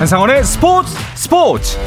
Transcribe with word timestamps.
한상원의 0.00 0.42
스포츠 0.44 0.96
스포츠 1.14 1.78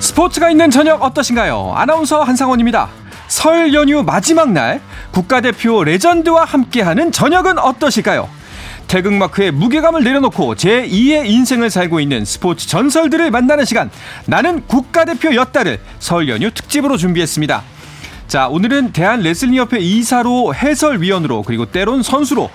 스포츠가 0.00 0.48
있는 0.48 0.70
저녁 0.70 1.02
어떠신가요? 1.02 1.74
아나운서 1.76 2.22
한상원입니다. 2.22 2.88
설 3.28 3.74
연휴 3.74 4.02
마지막 4.02 4.50
날 4.52 4.80
국가대표 5.10 5.84
레전드와 5.84 6.46
함께하는 6.46 7.12
저녁은 7.12 7.58
어떠실까요? 7.58 8.30
태극마크의 8.88 9.50
무게감을 9.50 10.04
내려놓고 10.04 10.54
제2의 10.54 11.26
인생을 11.26 11.68
살고 11.68 12.00
있는 12.00 12.24
스포츠 12.24 12.66
전설들을 12.66 13.30
만나는 13.30 13.66
시간 13.66 13.90
나는 14.24 14.66
국가대표였다를 14.66 15.80
설 15.98 16.30
연휴 16.30 16.50
특집으로 16.50 16.96
준비했습니다. 16.96 17.75
자, 18.28 18.48
오늘은 18.48 18.92
대한 18.92 19.20
레슬링협회 19.20 19.78
이사로 19.78 20.52
해설위원으로 20.54 21.42
그리고 21.42 21.66
때론 21.66 22.02
선수로 22.02 22.50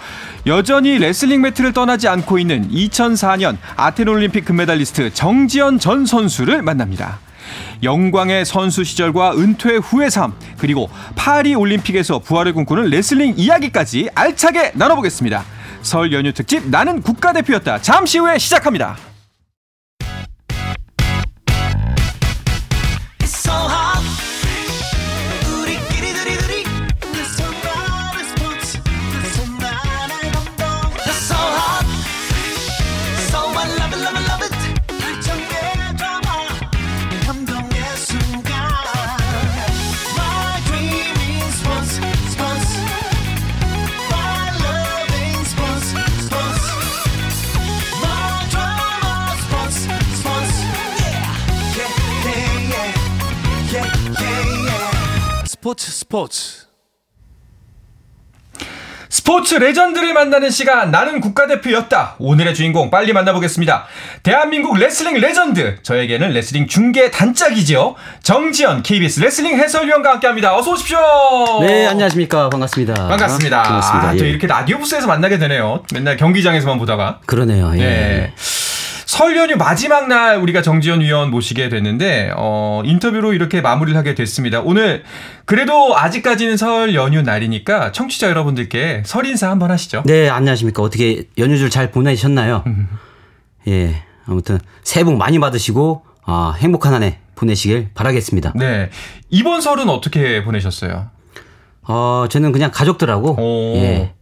여전히 0.45 0.97
레슬링 0.97 1.41
매트를 1.41 1.71
떠나지 1.71 2.09
않고 2.09 2.39
있는 2.39 2.69
2004년 2.69 3.57
아테네 3.77 4.11
올림픽 4.11 4.43
금메달리스트 4.43 5.13
정지현 5.13 5.79
전 5.79 6.05
선수를 6.05 6.61
만납니다. 6.61 7.19
영광의 7.83 8.45
선수 8.45 8.83
시절과 8.83 9.37
은퇴 9.37 9.77
후의 9.77 10.11
삶, 10.11 10.33
그리고 10.57 10.89
파리 11.15 11.55
올림픽에서 11.55 12.19
부활을 12.19 12.53
꿈꾸는 12.53 12.89
레슬링 12.89 13.35
이야기까지 13.37 14.09
알차게 14.13 14.73
나눠보겠습니다. 14.75 15.43
설 15.81 16.11
연휴 16.13 16.33
특집 16.33 16.69
나는 16.69 17.01
국가대표였다. 17.01 17.81
잠시 17.81 18.19
후에 18.19 18.37
시작합니다. 18.37 19.10
스포츠. 56.11 56.65
스포츠 59.07 59.55
레전드를 59.55 60.13
만나는 60.13 60.49
시간 60.49 60.91
나는 60.91 61.21
국가대표였다. 61.21 62.15
오늘의 62.19 62.53
주인공 62.53 62.91
빨리 62.91 63.13
만나보겠습니다. 63.13 63.85
대한민국 64.21 64.77
레슬링 64.77 65.21
레전드. 65.21 65.81
저에게는 65.83 66.31
레슬링 66.31 66.67
중계 66.67 67.11
단짝이지요. 67.11 67.95
정지현 68.23 68.83
KBS 68.83 69.21
레슬링 69.21 69.57
해설위원과 69.57 70.11
함께합니다. 70.11 70.53
어서 70.53 70.71
오십시오. 70.71 70.97
네 71.61 71.87
안녕하십니까. 71.87 72.49
반갑습니다. 72.49 72.93
반갑습니다. 72.93 73.63
반갑습니다. 73.63 74.09
아, 74.09 74.15
또 74.17 74.25
예. 74.25 74.29
이렇게 74.31 74.47
라디오 74.47 74.79
부스에서 74.79 75.07
만나게 75.07 75.37
되네요. 75.37 75.81
맨날 75.93 76.17
경기장에서만 76.17 76.77
보다가. 76.77 77.21
그러네요. 77.25 77.71
예. 77.75 77.79
네. 77.79 78.33
설 79.11 79.35
연휴 79.35 79.57
마지막 79.57 80.07
날 80.07 80.37
우리가 80.37 80.61
정지현 80.61 81.01
위원 81.01 81.31
모시게 81.31 81.67
됐는데 81.67 82.31
어, 82.37 82.81
인터뷰로 82.85 83.33
이렇게 83.33 83.59
마무리를 83.59 83.97
하게 83.99 84.15
됐습니다. 84.15 84.61
오늘 84.61 85.03
그래도 85.43 85.97
아직까지는 85.97 86.55
설 86.55 86.95
연휴 86.95 87.21
날이니까 87.21 87.91
청취자 87.91 88.29
여러분들께 88.29 89.03
설 89.05 89.25
인사 89.25 89.49
한번 89.49 89.69
하시죠. 89.69 90.03
네, 90.05 90.29
안녕하십니까. 90.29 90.81
어떻게 90.81 91.25
연휴를 91.37 91.69
잘 91.69 91.91
보내셨나요? 91.91 92.63
음. 92.67 92.87
예, 93.67 94.01
아무튼 94.25 94.59
새해 94.81 95.03
복 95.03 95.17
많이 95.17 95.39
받으시고 95.39 96.03
아, 96.23 96.55
행복한 96.59 96.93
한 96.93 97.03
해 97.03 97.17
보내시길 97.35 97.89
바라겠습니다. 97.93 98.53
네, 98.55 98.91
이번 99.29 99.59
설은 99.59 99.89
어떻게 99.89 100.41
보내셨어요? 100.45 101.07
어, 101.81 102.27
저는 102.29 102.53
그냥 102.53 102.71
가족들하고 102.73 103.31
오. 103.37 103.75
예. 103.75 104.13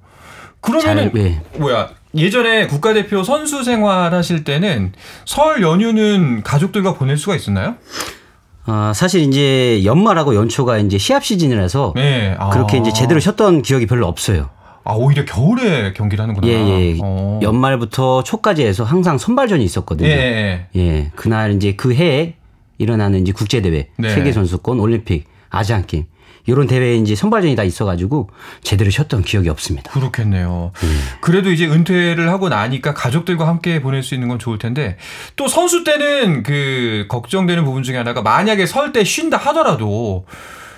그러면은 0.61 1.11
잘, 1.13 1.21
예. 1.21 1.41
뭐야 1.59 1.89
예전에 2.15 2.67
국가대표 2.67 3.23
선수 3.23 3.63
생활 3.63 4.13
하실 4.13 4.43
때는 4.43 4.93
설 5.25 5.61
연휴는 5.61 6.43
가족들과 6.43 6.95
보낼 6.95 7.17
수가 7.17 7.35
있었나요? 7.35 7.75
아, 8.65 8.93
사실 8.95 9.21
이제 9.21 9.83
연말하고 9.83 10.35
연초가 10.35 10.77
이제 10.79 10.97
시합 10.97 11.23
시즌이라서 11.23 11.93
네. 11.95 12.35
아. 12.39 12.49
그렇게 12.49 12.77
이제 12.77 12.91
제대로 12.91 13.19
쉬었던 13.19 13.61
기억이 13.61 13.85
별로 13.85 14.07
없어요. 14.07 14.49
아, 14.83 14.93
오히려 14.93 15.25
겨울에 15.25 15.93
경기를 15.93 16.23
하는구나. 16.23 16.47
예, 16.47 16.53
예. 16.53 16.97
어. 17.01 17.39
연말부터 17.43 18.23
초까지 18.23 18.65
해서 18.65 18.83
항상 18.83 19.17
선발전이 19.17 19.63
있었거든요. 19.63 20.09
예. 20.09 20.67
예. 20.75 21.11
그날 21.15 21.53
이제 21.53 21.73
그 21.75 21.93
해에 21.93 22.35
일어나는 22.79 23.21
이제 23.21 23.31
국제 23.31 23.61
대회, 23.61 23.89
네. 23.97 24.09
세계 24.09 24.31
선수권, 24.31 24.79
올림픽, 24.79 25.25
아시안 25.49 25.85
게임 25.85 26.05
이런 26.49 26.67
대회에 26.67 26.95
이제 26.97 27.15
선발전이 27.15 27.55
다 27.55 27.63
있어가지고 27.63 28.29
제대로 28.63 28.89
쉬었던 28.89 29.23
기억이 29.23 29.49
없습니다. 29.49 29.91
그렇겠네요. 29.91 30.71
음. 30.83 31.01
그래도 31.21 31.51
이제 31.51 31.65
은퇴를 31.67 32.29
하고 32.29 32.49
나니까 32.49 32.93
가족들과 32.93 33.47
함께 33.47 33.81
보낼 33.81 34.03
수 34.03 34.13
있는 34.15 34.27
건 34.27 34.39
좋을 34.39 34.57
텐데 34.57 34.97
또 35.35 35.47
선수 35.47 35.83
때는 35.83 36.43
그 36.43 37.05
걱정되는 37.09 37.63
부분 37.65 37.83
중에 37.83 37.97
하나가 37.97 38.21
만약에 38.21 38.65
설 38.65 38.89
때 38.91 39.03
쉰다 39.03 39.37
하더라도 39.37 40.25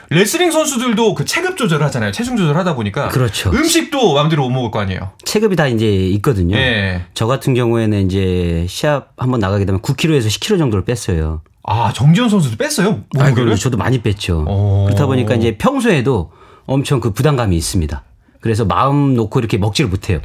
레슬링 0.09 0.52
선수들도 0.52 1.14
그 1.14 1.24
체급 1.24 1.56
조절을 1.56 1.86
하잖아요. 1.86 2.12
체중 2.12 2.36
조절 2.36 2.58
하다 2.58 2.76
보니까. 2.76 3.08
그렇죠. 3.08 3.50
음식도 3.52 4.14
마음대로 4.16 4.44
못 4.44 4.50
먹을 4.50 4.70
거 4.72 4.80
아니에요. 4.82 5.12
체급이 5.24 5.56
다 5.56 5.68
이제 5.68 5.88
있거든요. 5.88 6.58
네. 6.58 7.06
저 7.14 7.28
같은 7.28 7.53
경우에는 7.53 8.06
이제 8.08 8.66
시합 8.68 9.14
한번 9.16 9.40
나가게 9.40 9.64
되면 9.64 9.80
9kg에서 9.82 10.28
10kg 10.28 10.58
정도를 10.58 10.84
뺐어요. 10.84 11.42
아, 11.64 11.92
정지현 11.94 12.30
선수도 12.30 12.58
뺐어요? 12.58 13.02
아, 13.20 13.32
그 13.34 13.56
저도 13.56 13.78
많이 13.78 14.02
뺐죠. 14.02 14.46
오. 14.48 14.86
그렇다 14.86 15.06
보니까 15.06 15.36
이제 15.36 15.58
평소에도 15.58 16.32
엄청 16.66 17.00
그 17.00 17.12
부담감이 17.12 17.56
있습니다. 17.56 18.04
그래서 18.40 18.66
마음 18.66 19.14
놓고 19.16 19.40
이렇게 19.40 19.58
먹지를 19.58 19.90
못해요. 19.90 20.20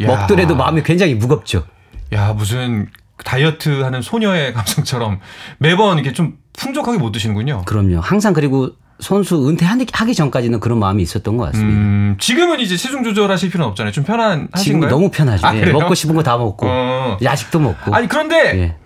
야. 0.00 0.06
먹더라도 0.06 0.56
마음이 0.56 0.82
굉장히 0.82 1.14
무겁죠. 1.14 1.64
야, 2.12 2.32
무슨 2.32 2.88
다이어트 3.24 3.82
하는 3.82 4.00
소녀의 4.00 4.54
감성처럼 4.54 5.20
매번 5.58 5.98
이렇게 5.98 6.12
좀 6.12 6.38
풍족하게 6.54 6.98
못 6.98 7.12
드시는군요. 7.12 7.62
그럼요. 7.66 8.00
항상 8.00 8.32
그리고 8.32 8.70
선수 9.00 9.48
은퇴하기 9.48 10.14
전까지는 10.14 10.58
그런 10.60 10.78
마음이 10.78 11.02
있었던 11.02 11.36
것 11.36 11.44
같습니다. 11.46 11.70
음, 11.78 12.16
지금은 12.18 12.60
이제 12.60 12.76
체중 12.76 13.04
조절하실 13.04 13.50
필요는 13.50 13.68
없잖아요. 13.70 13.92
좀 13.92 14.04
편안하신가요? 14.04 14.62
지금 14.64 14.80
너무 14.88 15.10
편하죠. 15.10 15.46
아, 15.46 15.54
예, 15.56 15.66
먹고 15.66 15.94
싶은 15.94 16.14
거 16.16 16.22
다 16.22 16.36
먹고 16.36 16.66
어. 16.68 17.16
야식도 17.22 17.60
먹고. 17.60 17.94
아니 17.94 18.08
그런데 18.08 18.58
예. 18.58 18.76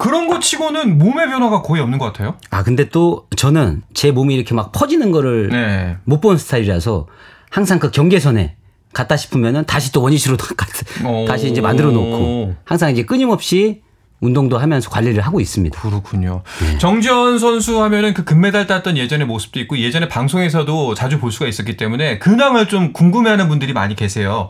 그런 0.00 0.28
거 0.28 0.40
치고는 0.40 0.98
몸의 0.98 1.28
변화가 1.28 1.60
거의 1.60 1.82
없는 1.82 1.98
것 1.98 2.06
같아요. 2.06 2.36
아 2.50 2.62
근데 2.64 2.88
또 2.88 3.26
저는 3.36 3.82
제 3.92 4.10
몸이 4.10 4.34
이렇게 4.34 4.54
막 4.54 4.72
퍼지는 4.72 5.12
거를 5.12 5.48
네. 5.48 5.96
못본 6.04 6.38
스타일이라서 6.38 7.06
항상 7.50 7.78
그 7.78 7.90
경계선에 7.90 8.56
갔다 8.94 9.16
싶으면은 9.16 9.66
다시 9.66 9.92
또 9.92 10.02
원위치로 10.02 10.36
다시 11.28 11.50
이제 11.50 11.60
만들어 11.60 11.92
놓고 11.92 12.54
항상 12.64 12.90
이제 12.90 13.04
끊임없이 13.04 13.82
운동도 14.20 14.58
하면서 14.58 14.90
관리를 14.90 15.22
하고 15.22 15.40
있습니다. 15.40 15.80
그렇군요. 15.80 16.42
네. 16.60 16.78
정지현 16.78 17.38
선수 17.38 17.82
하면은 17.82 18.14
그 18.14 18.24
금메달 18.24 18.66
땄던 18.66 18.96
예전의 18.96 19.26
모습도 19.26 19.60
있고 19.60 19.78
예전에 19.78 20.08
방송에서도 20.08 20.94
자주 20.94 21.18
볼 21.20 21.30
수가 21.30 21.46
있었기 21.46 21.76
때문에 21.76 22.18
근황을 22.18 22.68
좀 22.68 22.92
궁금해하는 22.92 23.48
분들이 23.48 23.72
많이 23.72 23.94
계세요. 23.94 24.48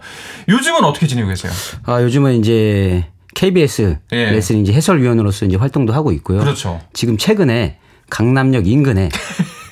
요즘은 0.49 0.85
어떻게 0.85 1.07
지내고 1.07 1.29
계세요? 1.29 1.53
아 1.85 2.03
요즘은 2.03 2.39
이제 2.39 3.07
KBS 3.35 3.99
예. 4.13 4.31
레슬링 4.31 4.63
이제 4.63 4.73
해설위원으로서 4.73 5.47
이제 5.47 5.57
활동도 5.57 5.93
하고 5.93 6.13
있고요. 6.13 6.41
그렇죠. 6.41 6.81
지금 6.93 7.17
최근에 7.17 7.79
강남역 8.11 8.67
인근에 8.67 9.09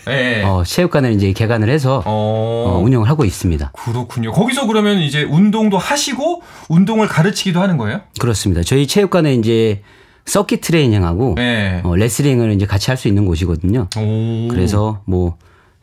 예. 0.09 0.43
어, 0.43 0.63
체육관을 0.65 1.13
이제 1.13 1.33
개관을 1.33 1.69
해서 1.69 2.03
어... 2.07 2.75
어, 2.77 2.81
운영을 2.83 3.09
하고 3.11 3.25
있습니다. 3.25 3.73
그렇군요. 3.75 4.33
거기서 4.33 4.67
그러면 4.67 5.01
이제 5.01 5.23
운동도 5.23 5.77
하시고 5.77 6.43
운동을 6.69 7.09
가르치기도 7.09 7.61
하는 7.61 7.77
거예요? 7.77 8.01
그렇습니다. 8.19 8.63
저희 8.63 8.87
체육관에 8.87 9.35
이제 9.35 9.83
서킷 10.25 10.61
트레이닝하고 10.63 11.35
예. 11.39 11.81
어, 11.85 11.95
레슬링을 11.97 12.53
이제 12.53 12.65
같이 12.67 12.91
할 12.91 12.97
수 12.97 13.09
있는 13.09 13.27
곳이거든요. 13.27 13.89
오... 13.99 14.49
그래서 14.49 15.03
뭐 15.05 15.37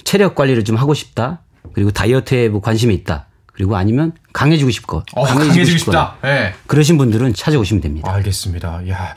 체력 0.03 0.33
관리를 0.35 0.63
좀 0.63 0.75
하고 0.75 0.93
싶다. 0.93 1.41
그리고 1.73 1.91
다이어트에 1.91 2.49
뭐 2.49 2.61
관심이 2.61 2.93
있다. 2.95 3.27
그리고 3.53 3.75
아니면 3.75 4.13
강해지고 4.35 4.69
싶고 4.69 5.03
어, 5.13 5.23
강해지고, 5.23 5.53
강해지고 5.53 5.77
싶다. 5.77 6.17
네. 6.21 6.53
그러신 6.67 6.97
분들은 6.97 7.33
찾아오시면 7.33 7.79
됩니다. 7.79 8.11
알겠습니다. 8.13 8.81
야, 8.89 9.15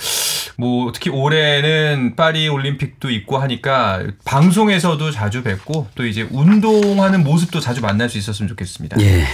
뭐 0.57 0.93
특히 0.93 1.11
올해는 1.11 2.15
파리 2.15 2.49
올림픽도 2.49 3.11
있고 3.11 3.39
하니까 3.39 4.05
방송에서도 4.25 5.11
자주 5.11 5.43
뵙고 5.43 5.89
또 5.97 6.07
이제 6.07 6.29
운동하는 6.31 7.25
모습도 7.25 7.59
자주 7.59 7.81
만날 7.81 8.09
수 8.09 8.17
있었으면 8.17 8.49
좋겠습니다. 8.51 9.01
예. 9.01 9.25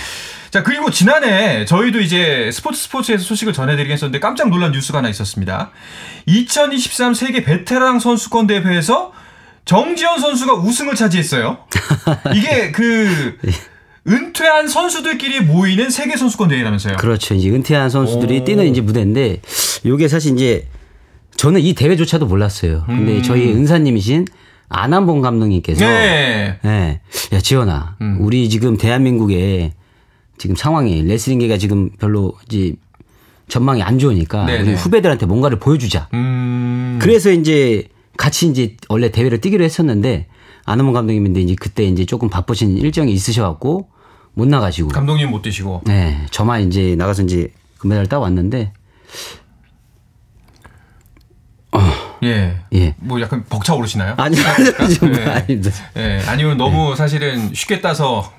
자, 0.51 0.63
그리고 0.63 0.91
지난해 0.91 1.67
저희도 1.67 2.01
이제 2.01 2.49
스포츠 2.51 2.81
스포츠에서 2.81 3.23
소식을 3.23 3.53
전해드리긴 3.53 3.93
했었는데 3.93 4.21
깜짝 4.21 4.49
놀란 4.49 4.73
뉴스가 4.73 4.99
하나 4.99 5.11
있었습니다. 5.11 5.71
2023 6.25 7.13
세계 7.13 7.45
베테랑 7.45 8.01
선수권 8.01 8.47
대회에서 8.47 9.13
정지현 9.67 10.19
선수가 10.19 10.55
우승을 10.55 10.95
차지했어요. 10.95 11.59
이게 12.35 12.73
그 12.73 13.39
은퇴한 14.07 14.69
선수들끼리 14.69 15.41
모이는 15.41 15.89
세계 15.91 16.17
선수권 16.17 16.49
대회라면서요? 16.49 16.97
그렇죠. 16.97 17.35
이제 17.35 17.51
은퇴한 17.51 17.89
선수들이 17.89 18.41
오. 18.41 18.45
뛰는 18.45 18.67
이제 18.67 18.81
무대인데 18.81 19.41
요게 19.87 20.09
사실 20.09 20.35
이제 20.35 20.67
저는 21.37 21.61
이 21.61 21.75
대회조차도 21.75 22.27
몰랐어요. 22.27 22.85
근데 22.87 23.17
음. 23.17 23.23
저희 23.23 23.53
은사님이신 23.53 24.27
안한봉 24.69 25.21
감독님께서 25.21 25.85
네. 25.85 26.59
네. 26.63 27.01
야 27.33 27.41
지원아, 27.41 27.97
음. 28.01 28.19
우리 28.21 28.49
지금 28.49 28.77
대한민국에 28.77 29.73
지금 30.37 30.57
상황이 30.57 31.03
레슬링계가 31.03 31.59
지금 31.59 31.91
별로 31.91 32.35
이제 32.49 32.75
전망이 33.49 33.83
안 33.83 33.99
좋으니까 33.99 34.47
네네. 34.47 34.63
우리 34.63 34.69
네. 34.71 34.75
후배들한테 34.75 35.27
뭔가를 35.27 35.59
보여주자. 35.59 36.09
음. 36.15 36.99
그래서 37.01 37.31
이제 37.31 37.89
같이 38.17 38.49
이제 38.49 38.77
원래 38.89 39.11
대회를 39.11 39.41
뛰기로 39.41 39.65
했었는데 39.65 40.27
안한봉 40.65 40.95
감독님인데 40.95 41.41
이제 41.41 41.57
그때 41.59 41.85
이제 41.85 42.05
조금 42.05 42.29
바쁘신 42.31 42.79
일정이 42.79 43.13
있으셔갖고 43.13 43.89
못 44.35 44.47
나가시고. 44.49 44.89
감독님 44.89 45.31
못 45.31 45.43
뛰시고. 45.43 45.83
네, 45.87 46.27
저만 46.31 46.63
이제 46.63 46.95
나가서 46.97 47.23
이제 47.23 47.53
금메달 47.79 48.07
따 48.07 48.19
왔는데. 48.19 48.73
어. 51.73 51.81
예. 52.23 52.57
예. 52.73 52.95
뭐 52.99 53.21
약간 53.21 53.45
벅차 53.49 53.75
오르시나요? 53.75 54.15
아니, 54.17 54.37
아니, 54.39 54.65
네. 55.13 55.25
아닙니다. 55.31 55.71
예. 55.97 56.21
아니면 56.27 56.57
너무 56.57 56.91
네. 56.91 56.97
사실은 56.97 57.53
쉽게 57.53 57.81
따서 57.81 58.33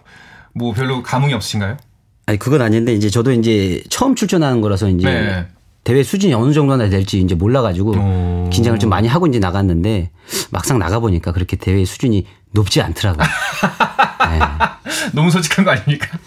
뭐 0.54 0.74
별로 0.74 1.04
감흥이 1.04 1.34
없으신가요? 1.34 1.78
아니, 2.26 2.40
그건 2.40 2.62
아닌데 2.62 2.94
이제 2.94 3.10
저도 3.10 3.32
이제 3.32 3.84
처음 3.90 4.16
출전하는 4.16 4.62
거라서 4.62 4.90
이제 4.90 5.08
네. 5.08 5.48
대회 5.84 6.02
수준이 6.02 6.34
어느 6.34 6.52
정도나 6.54 6.90
될지 6.90 7.20
이제 7.20 7.36
몰라가지고 7.36 7.92
오. 7.92 8.50
긴장을 8.52 8.80
좀 8.80 8.90
많이 8.90 9.08
하고 9.08 9.28
이제 9.28 9.38
나갔는데 9.38 10.10
막상 10.50 10.80
나가보니까 10.80 11.32
그렇게 11.32 11.58
대회 11.58 11.86
수준이 11.86 12.26
높지 12.52 12.82
않더라고요. 12.82 13.28
네. 14.40 14.46
너무 15.14 15.32
솔직한 15.32 15.66
거 15.66 15.72
아닙니까? 15.72 16.18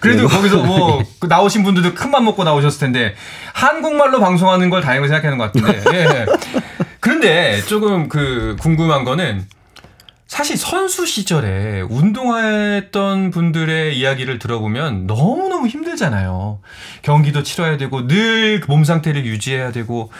그래도 0.00 0.28
네. 0.28 0.34
거기서 0.36 0.62
뭐 0.62 1.02
그 1.18 1.26
나오신 1.26 1.62
분들도 1.64 1.94
큰맘 1.94 2.24
먹고 2.24 2.44
나오셨을 2.44 2.80
텐데 2.80 3.14
한국말로 3.54 4.20
방송하는 4.20 4.70
걸 4.70 4.82
다행으로 4.82 5.08
생각하는 5.08 5.38
것 5.38 5.52
같은데. 5.52 5.82
예. 5.92 6.26
그런데 7.00 7.60
조금 7.62 8.08
그 8.08 8.56
궁금한 8.60 9.04
거는 9.04 9.46
사실 10.26 10.56
선수 10.56 11.06
시절에 11.06 11.82
운동했던 11.88 13.30
분들의 13.30 13.96
이야기를 13.96 14.38
들어보면 14.40 15.06
너무너무 15.06 15.68
힘들잖아요. 15.68 16.60
경기도 17.02 17.42
치러야 17.42 17.76
되고 17.76 18.06
늘 18.06 18.60
몸 18.66 18.84
상태를 18.84 19.24
유지해야 19.24 19.70
되고 19.72 20.10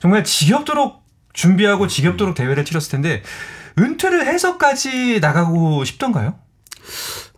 정말 0.00 0.22
지겹도록 0.24 1.02
준비하고 1.32 1.88
지겹도록 1.88 2.34
대회를 2.34 2.64
치렀을 2.64 2.92
텐데 2.92 3.22
은퇴를 3.78 4.26
해서까지 4.26 5.18
나가고 5.20 5.84
싶던가요? 5.84 6.34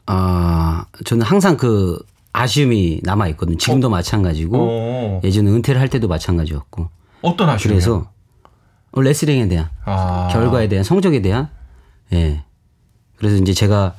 아, 0.07 0.87
저는 1.05 1.25
항상 1.25 1.57
그 1.57 1.99
아쉬움이 2.33 3.01
남아 3.03 3.29
있거든요. 3.29 3.57
지금도 3.57 3.89
어? 3.89 3.91
마찬가지고 3.91 4.57
어. 4.59 5.21
예전에 5.25 5.51
은퇴를 5.51 5.81
할 5.81 5.89
때도 5.89 6.09
마찬가지였고. 6.09 6.89
어떤 7.23 7.49
아쉬움? 7.49 7.75
그래서 7.75 8.11
레슬링에 8.95 9.49
대한 9.49 9.69
아. 9.85 10.29
결과에 10.33 10.69
대한 10.69 10.85
성적에 10.85 11.21
대한 11.23 11.51
예. 12.13 12.45
그래서 13.17 13.37
이제 13.37 13.53
제가 13.53 13.95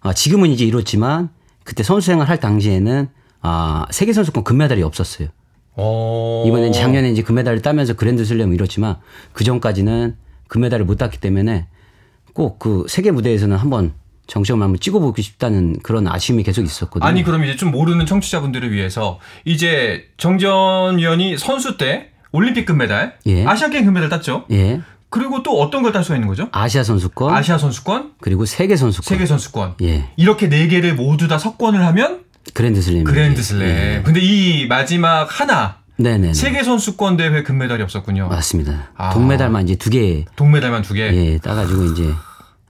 아, 0.00 0.12
지금은 0.12 0.50
이제 0.50 0.64
이렇지만 0.64 1.28
그때 1.64 1.82
선수 1.82 2.06
생활 2.06 2.28
할 2.28 2.40
당시에는 2.40 3.08
아, 3.40 3.86
세계 3.90 4.12
선수권 4.12 4.44
금메달이 4.44 4.82
없었어요. 4.82 5.28
오. 5.76 6.44
이번에 6.46 6.70
작년에 6.70 7.10
이제 7.10 7.22
금메달을 7.22 7.62
따면서 7.62 7.94
그랜드 7.94 8.24
슬램 8.24 8.52
이렇지만 8.52 8.96
그 9.32 9.42
전까지는 9.44 10.16
금메달을 10.48 10.84
못 10.84 10.96
땄기 10.96 11.18
때문에 11.18 11.66
꼭 12.34 12.58
그 12.58 12.84
세계 12.88 13.10
무대에서는 13.10 13.56
한번 13.56 13.92
정식을 14.26 14.60
한번 14.62 14.78
찍어보고 14.80 15.20
싶다는 15.20 15.76
그런 15.82 16.06
아쉬움이 16.08 16.42
계속 16.42 16.62
있었거든요. 16.64 17.06
아니 17.08 17.22
그럼 17.22 17.44
이제 17.44 17.56
좀 17.56 17.70
모르는 17.70 18.06
청취자분들을 18.06 18.72
위해서 18.72 19.18
이제 19.44 20.06
정전 20.16 20.98
위원이 20.98 21.38
선수 21.38 21.76
때 21.76 22.10
올림픽 22.32 22.64
금메달, 22.64 23.18
예. 23.26 23.44
아시안 23.44 23.70
게임 23.70 23.84
금메달 23.84 24.08
땄죠. 24.08 24.44
예. 24.50 24.80
그리고 25.10 25.42
또 25.42 25.60
어떤 25.60 25.82
걸 25.82 25.92
딸 25.92 26.02
수가 26.02 26.14
있는 26.16 26.28
거죠? 26.28 26.48
아시아 26.52 26.82
선수권, 26.82 27.34
아시아 27.34 27.58
선수권, 27.58 28.12
그리고 28.22 28.46
세계 28.46 28.76
선수권, 28.76 29.04
세계 29.04 29.26
선수권. 29.26 29.74
예. 29.82 30.08
이렇게 30.16 30.48
네 30.48 30.68
개를 30.68 30.94
모두 30.94 31.28
다 31.28 31.36
석권을 31.36 31.84
하면 31.84 32.20
그랜드슬램. 32.54 33.04
그랜드슬램. 33.04 33.68
예. 33.68 34.02
근데 34.02 34.20
이 34.20 34.66
마지막 34.66 35.24
하나 35.38 35.76
네네. 35.98 36.32
세계 36.32 36.62
선수권 36.62 37.18
대회 37.18 37.42
금메달이 37.42 37.82
없었군요. 37.82 38.28
맞습니다. 38.28 38.90
아. 38.96 39.10
동메달만 39.10 39.64
이제 39.68 39.76
두 39.76 39.90
개. 39.90 40.24
동메달만 40.36 40.80
두 40.80 40.94
개. 40.94 41.02
예, 41.14 41.38
따가지고 41.38 41.84
이제 41.86 42.10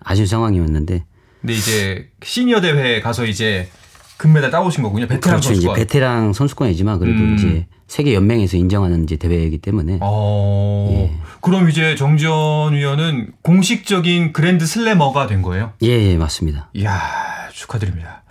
아쉬운 0.03 0.27
상황이었는데. 0.27 1.05
근데 1.43 1.55
이제 1.55 2.09
시니어 2.23 2.61
대회 2.61 3.01
가서 3.01 3.27
이제 3.27 3.69
금메달 4.17 4.53
따오신 4.53 4.85
거군요. 4.85 5.09
베테랑 5.09 5.41
그렇죠. 5.41 5.49
선수권. 5.49 5.77
이제 5.77 5.81
베테랑 5.85 6.33
선수권이지만 6.33 7.01
그래도 7.01 7.19
음. 7.19 7.35
이제 7.37 7.67
세계 7.89 8.15
연맹에서 8.15 8.57
인정하는 8.57 9.03
이제 9.03 9.17
대회이기 9.17 9.59
때문에. 9.59 9.99
어. 10.01 10.89
예. 10.93 11.19
그럼 11.41 11.69
이제 11.69 11.97
정지현 11.97 12.73
위원은 12.75 13.33
공식적인 13.43 14.33
그랜드 14.33 14.65
슬래머가 14.65 15.27
된 15.27 15.43
거예요? 15.43 15.73
예, 15.83 15.89
예, 15.89 16.17
맞습니다. 16.17 16.71
이야, 16.75 17.01
축하드립니다. 17.53 18.23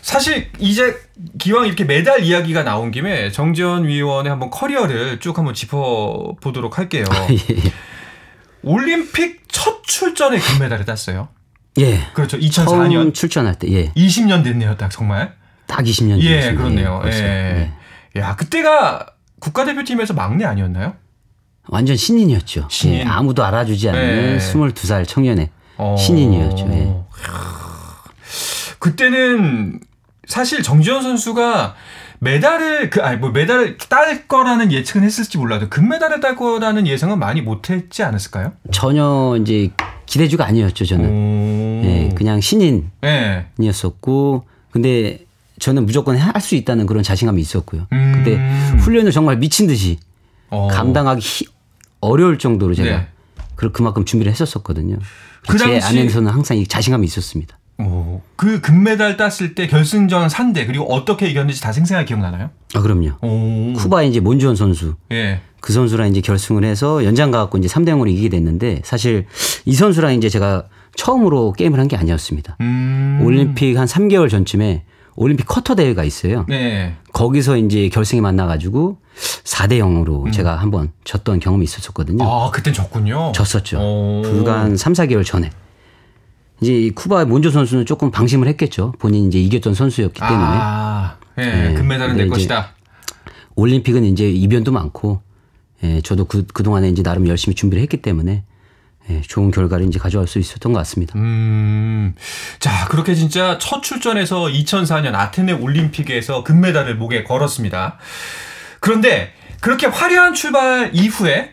사실 0.00 0.48
이제 0.58 0.96
기왕 1.38 1.66
이렇게 1.66 1.84
메달 1.84 2.24
이야기가 2.24 2.64
나온 2.64 2.90
김에 2.90 3.30
정지현 3.30 3.86
위원의 3.86 4.30
한번 4.30 4.48
커리어를 4.48 5.20
쭉 5.20 5.36
한번 5.36 5.52
짚어보도록 5.52 6.78
할게요. 6.78 7.04
예, 7.30 7.34
예. 7.34 7.72
올림픽 8.62 9.42
첫 9.48 9.82
출전에 9.84 10.38
금메달을 10.38 10.86
땄어요. 10.86 11.28
예. 11.78 12.00
그렇죠. 12.14 12.38
2004년 12.38 13.14
출전할 13.14 13.54
때. 13.58 13.70
예. 13.72 13.92
20년 13.92 14.42
됐네요, 14.44 14.76
딱 14.76 14.90
정말. 14.90 15.34
딱 15.66 15.84
20년. 15.84 16.20
예, 16.20 16.52
그렇네요. 16.54 17.02
예. 17.06 17.10
예. 18.16 18.20
야, 18.20 18.34
그때가 18.36 19.06
국가대표팀에서 19.38 20.14
막내 20.14 20.44
아니었나요? 20.44 20.94
완전 21.68 21.96
신인이었죠. 21.96 22.66
신인. 22.70 22.98
예, 22.98 23.04
아무도 23.04 23.44
알아주지 23.44 23.88
않는 23.90 24.34
예. 24.34 24.38
22살 24.38 25.06
청년의 25.06 25.50
어... 25.76 25.96
신인이었죠. 25.96 26.66
예. 26.72 26.94
그때는 28.78 29.80
사실 30.26 30.62
정지현 30.62 31.02
선수가 31.02 31.74
메달을 32.18 32.90
그 32.90 33.02
아니 33.02 33.16
뭐 33.16 33.30
메달을 33.30 33.78
딸 33.88 34.26
거라는 34.26 34.72
예측은 34.72 35.02
했을지 35.02 35.38
몰라도 35.38 35.68
금메달을 35.68 36.20
딸 36.20 36.36
거라는 36.36 36.86
예상은 36.86 37.18
많이 37.18 37.40
못 37.40 37.70
했지 37.70 38.02
않았을까요? 38.02 38.52
전혀 38.72 39.38
이제 39.40 39.70
기대주가 40.10 40.44
아니었죠 40.44 40.84
저는. 40.84 41.82
네, 41.82 42.08
그냥 42.14 42.40
신인이었었고 42.40 44.44
근데 44.70 45.24
저는 45.60 45.86
무조건 45.86 46.16
할 46.16 46.40
수 46.40 46.56
있다는 46.56 46.86
그런 46.86 47.02
자신감이 47.02 47.40
있었고요. 47.40 47.86
음. 47.92 48.12
근데 48.12 48.36
훈련을 48.78 49.12
정말 49.12 49.38
미친 49.38 49.66
듯이 49.66 49.98
어. 50.48 50.68
감당하기 50.68 51.20
히, 51.20 51.46
어려울 52.00 52.38
정도로 52.38 52.74
제가 52.74 52.90
네. 52.90 53.08
그만큼 53.72 54.04
준비를 54.04 54.32
했었었거든요. 54.32 54.96
그 55.46 55.58
당시... 55.58 55.80
제 55.80 55.86
안에서는 55.86 56.32
항상 56.32 56.56
이 56.56 56.66
자신감이 56.66 57.06
있었습니다. 57.06 57.58
오, 57.78 58.20
그 58.36 58.60
금메달 58.60 59.16
땄을 59.16 59.54
때 59.54 59.66
결승전 59.66 60.28
3대 60.28 60.66
그리고 60.66 60.92
어떻게 60.92 61.28
이겼는지 61.28 61.60
다 61.60 61.72
생생하게 61.72 62.06
기억나나요? 62.06 62.50
아 62.74 62.80
그럼요. 62.80 63.12
오. 63.22 63.72
쿠바의 63.74 64.08
이제 64.08 64.20
몬주원 64.20 64.56
선수. 64.56 64.96
예. 65.12 65.40
그 65.60 65.72
선수랑 65.72 66.08
이제 66.08 66.20
결승을 66.20 66.64
해서 66.64 67.04
연장 67.04 67.30
가갖고 67.30 67.58
이제 67.58 67.68
3대 67.68 67.88
0으로 67.90 68.08
이기게 68.10 68.28
됐는데 68.30 68.80
사실 68.84 69.26
이 69.64 69.74
선수랑 69.74 70.14
이제 70.14 70.28
제가 70.28 70.64
처음으로 70.96 71.52
게임을 71.52 71.78
한 71.78 71.88
게 71.88 71.96
아니었습니다. 71.96 72.56
음. 72.60 73.20
올림픽 73.22 73.76
한 73.76 73.86
3개월 73.86 74.28
전쯤에 74.30 74.84
올림픽 75.16 75.46
쿼터 75.46 75.74
대회가 75.74 76.04
있어요. 76.04 76.46
네. 76.48 76.94
거기서 77.12 77.56
이제 77.58 77.88
결승에 77.88 78.20
만나가지고 78.20 78.98
4대 79.44 79.78
0으로 79.80 80.26
음. 80.26 80.32
제가 80.32 80.56
한번 80.56 80.92
졌던 81.04 81.40
경험이 81.40 81.64
있었었거든요. 81.64 82.24
아, 82.24 82.50
그땐 82.50 82.72
졌군요. 82.72 83.32
졌었죠. 83.34 83.78
오. 83.80 84.22
불과 84.24 84.60
한 84.60 84.76
3, 84.76 84.92
4개월 84.94 85.24
전에. 85.24 85.50
이제 86.62 86.90
쿠바 86.94 87.24
몬조 87.24 87.50
선수는 87.50 87.86
조금 87.86 88.10
방심을 88.10 88.46
했겠죠. 88.48 88.92
본인이 88.98 89.26
이제 89.28 89.38
이겼던 89.40 89.74
선수였기 89.74 90.20
때문에. 90.20 90.38
아, 90.38 91.16
예, 91.38 91.42
네. 91.44 91.74
금메달은 91.74 92.16
내 92.16 92.26
것이다. 92.28 92.74
올림픽은 93.56 94.04
이제 94.04 94.30
이변도 94.30 94.70
많고, 94.72 95.22
예, 95.82 96.00
저도 96.02 96.26
그, 96.26 96.46
그동안에 96.46 96.88
이제 96.88 97.02
나름 97.02 97.26
열심히 97.28 97.54
준비를 97.54 97.82
했기 97.82 97.96
때문에 97.98 98.42
예, 99.08 99.20
좋은 99.22 99.50
결과를 99.50 99.86
이제 99.86 99.98
가져갈 99.98 100.28
수 100.28 100.38
있었던 100.38 100.72
것 100.72 100.78
같습니다. 100.80 101.14
음, 101.16 102.14
자, 102.58 102.86
그렇게 102.88 103.14
진짜 103.14 103.58
첫 103.58 103.82
출전에서 103.82 104.42
2004년 104.44 105.14
아테네 105.14 105.52
올림픽에서 105.52 106.44
금메달을 106.44 106.96
목에 106.96 107.24
걸었습니다. 107.24 107.98
그런데 108.80 109.32
그렇게 109.60 109.86
화려한 109.86 110.34
출발 110.34 110.90
이후에 110.92 111.52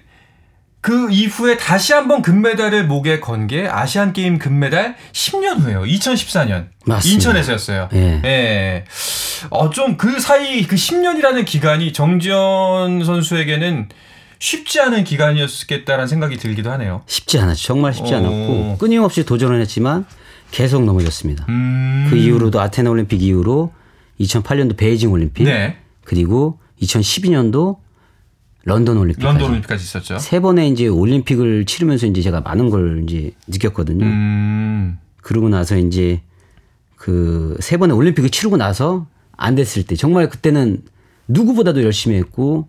그 0.80 1.10
이후에 1.12 1.58
다시 1.58 1.92
한번 1.92 2.22
금메달을 2.22 2.86
목에 2.86 3.20
건 3.20 3.48
게 3.48 3.68
아시안 3.68 4.14
게임 4.14 4.38
금메달 4.38 4.96
10년 5.12 5.60
후예요. 5.60 5.82
2014년 5.84 6.68
맞습니다. 6.86 7.14
인천에서였어요. 7.14 7.90
예. 7.94 8.22
예. 8.24 8.86
어, 9.50 9.70
좀 9.70 9.98
그 9.98 10.20
사이 10.20 10.66
그 10.68 10.76
10년이라는 10.76 11.46
기간이 11.46 11.92
정지현 11.92 13.04
선수에게는 13.04 13.90
쉽지 14.40 14.80
않은 14.82 15.04
기간이었겠다라는 15.04 16.08
생각이 16.08 16.38
들기도 16.38 16.72
하네요. 16.72 17.02
쉽지 17.08 17.40
않았죠. 17.40 17.64
정말 17.68 17.94
쉽지 17.94 18.14
오. 18.14 18.18
않았고 18.18 18.78
끊임없이 18.78 19.26
도전을 19.26 19.60
했지만 19.62 20.06
계속 20.52 20.84
넘어졌습니다. 20.86 21.46
음. 21.50 22.08
그 22.10 22.16
이후로도 22.16 22.60
아테네 22.62 22.90
올림픽 22.90 23.22
이후로 23.22 23.74
2008년도 24.20 24.78
베이징 24.78 25.12
올림픽 25.12 25.44
네. 25.44 25.78
그리고 26.04 26.60
2012년도 26.82 27.78
런던 28.64 28.98
올림픽 28.98 29.24
런던 29.24 29.50
올림픽까지 29.50 29.84
있었죠. 29.84 30.20
세 30.20 30.40
번의 30.40 30.70
이제 30.72 30.88
올림픽을 30.88 31.66
치르면서 31.66 32.06
이제 32.08 32.22
제가 32.22 32.42
많은 32.42 32.70
걸 32.70 33.04
이제 33.08 33.32
느꼈거든요. 33.48 34.06
음. 34.06 34.98
그러고 35.22 35.50
나서 35.50 35.78
이제 35.78 36.22
그 36.96 37.58
세 37.60 37.78
번의 37.78 37.96
올림픽을 37.96 38.30
치르고 38.30 38.58
나서 38.58 39.08
안 39.36 39.56
됐을 39.56 39.84
때 39.84 39.96
정말 39.96 40.30
그때는 40.30 40.82
누구보다도 41.28 41.84
열심히 41.84 42.18
했고 42.18 42.68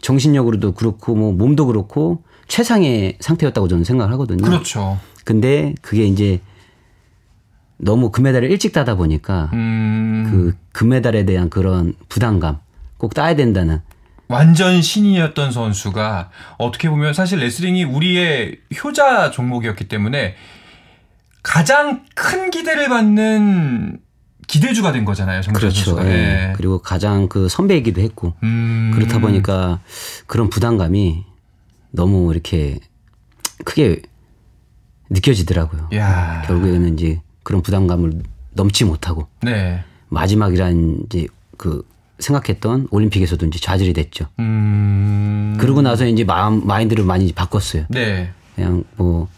정신력으로도 0.00 0.72
그렇고 0.74 1.14
뭐 1.14 1.32
몸도 1.32 1.66
그렇고 1.66 2.22
최상의 2.46 3.18
상태였다고 3.20 3.68
저는 3.68 3.84
생각을 3.84 4.12
하거든요. 4.14 4.42
그렇죠. 4.42 4.98
근데 5.24 5.74
그게 5.82 6.04
이제 6.06 6.40
너무 7.76 8.10
금메달을 8.10 8.50
일찍 8.50 8.72
따다 8.72 8.96
보니까 8.96 9.50
음. 9.52 10.26
그 10.30 10.56
금메달에 10.72 11.24
대한 11.24 11.48
그런 11.50 11.94
부담감 12.08 12.58
꼭 12.96 13.14
따야 13.14 13.36
된다는 13.36 13.80
완전 14.26 14.82
신이었던 14.82 15.52
선수가 15.52 16.30
어떻게 16.58 16.90
보면 16.90 17.14
사실 17.14 17.38
레슬링이 17.38 17.84
우리의 17.84 18.58
효자 18.82 19.30
종목이었기 19.30 19.88
때문에 19.88 20.34
가장 21.42 22.04
큰 22.14 22.50
기대를 22.50 22.88
받는 22.88 24.00
기대주가 24.48 24.92
된 24.92 25.04
거잖아요. 25.04 25.42
그렇죠. 25.54 25.96
예. 26.00 26.04
네. 26.04 26.52
그리고 26.56 26.78
가장 26.78 27.28
그 27.28 27.48
선배이기도 27.48 28.00
했고 28.00 28.34
음. 28.42 28.90
그렇다 28.94 29.20
보니까 29.20 29.80
그런 30.26 30.50
부담감이 30.50 31.24
너무 31.90 32.32
이렇게 32.32 32.80
크게 33.64 34.02
느껴지더라고요. 35.10 35.90
야. 35.94 36.42
결국에는 36.46 36.94
이제 36.94 37.20
그런 37.42 37.62
부담감을 37.62 38.22
넘지 38.52 38.84
못하고 38.84 39.28
네. 39.42 39.84
마지막이란 40.08 41.02
이제 41.06 41.26
그 41.56 41.86
생각했던 42.18 42.88
올림픽에서도 42.90 43.44
이제 43.46 43.58
좌절이 43.58 43.92
됐죠. 43.92 44.26
음. 44.38 45.56
그러고 45.60 45.82
나서 45.82 46.06
이제 46.06 46.24
마음 46.24 46.66
마인드를 46.66 47.04
많이 47.04 47.30
바꿨어요. 47.32 47.84
네. 47.90 48.30
그냥 48.54 48.84
뭐 48.96 49.28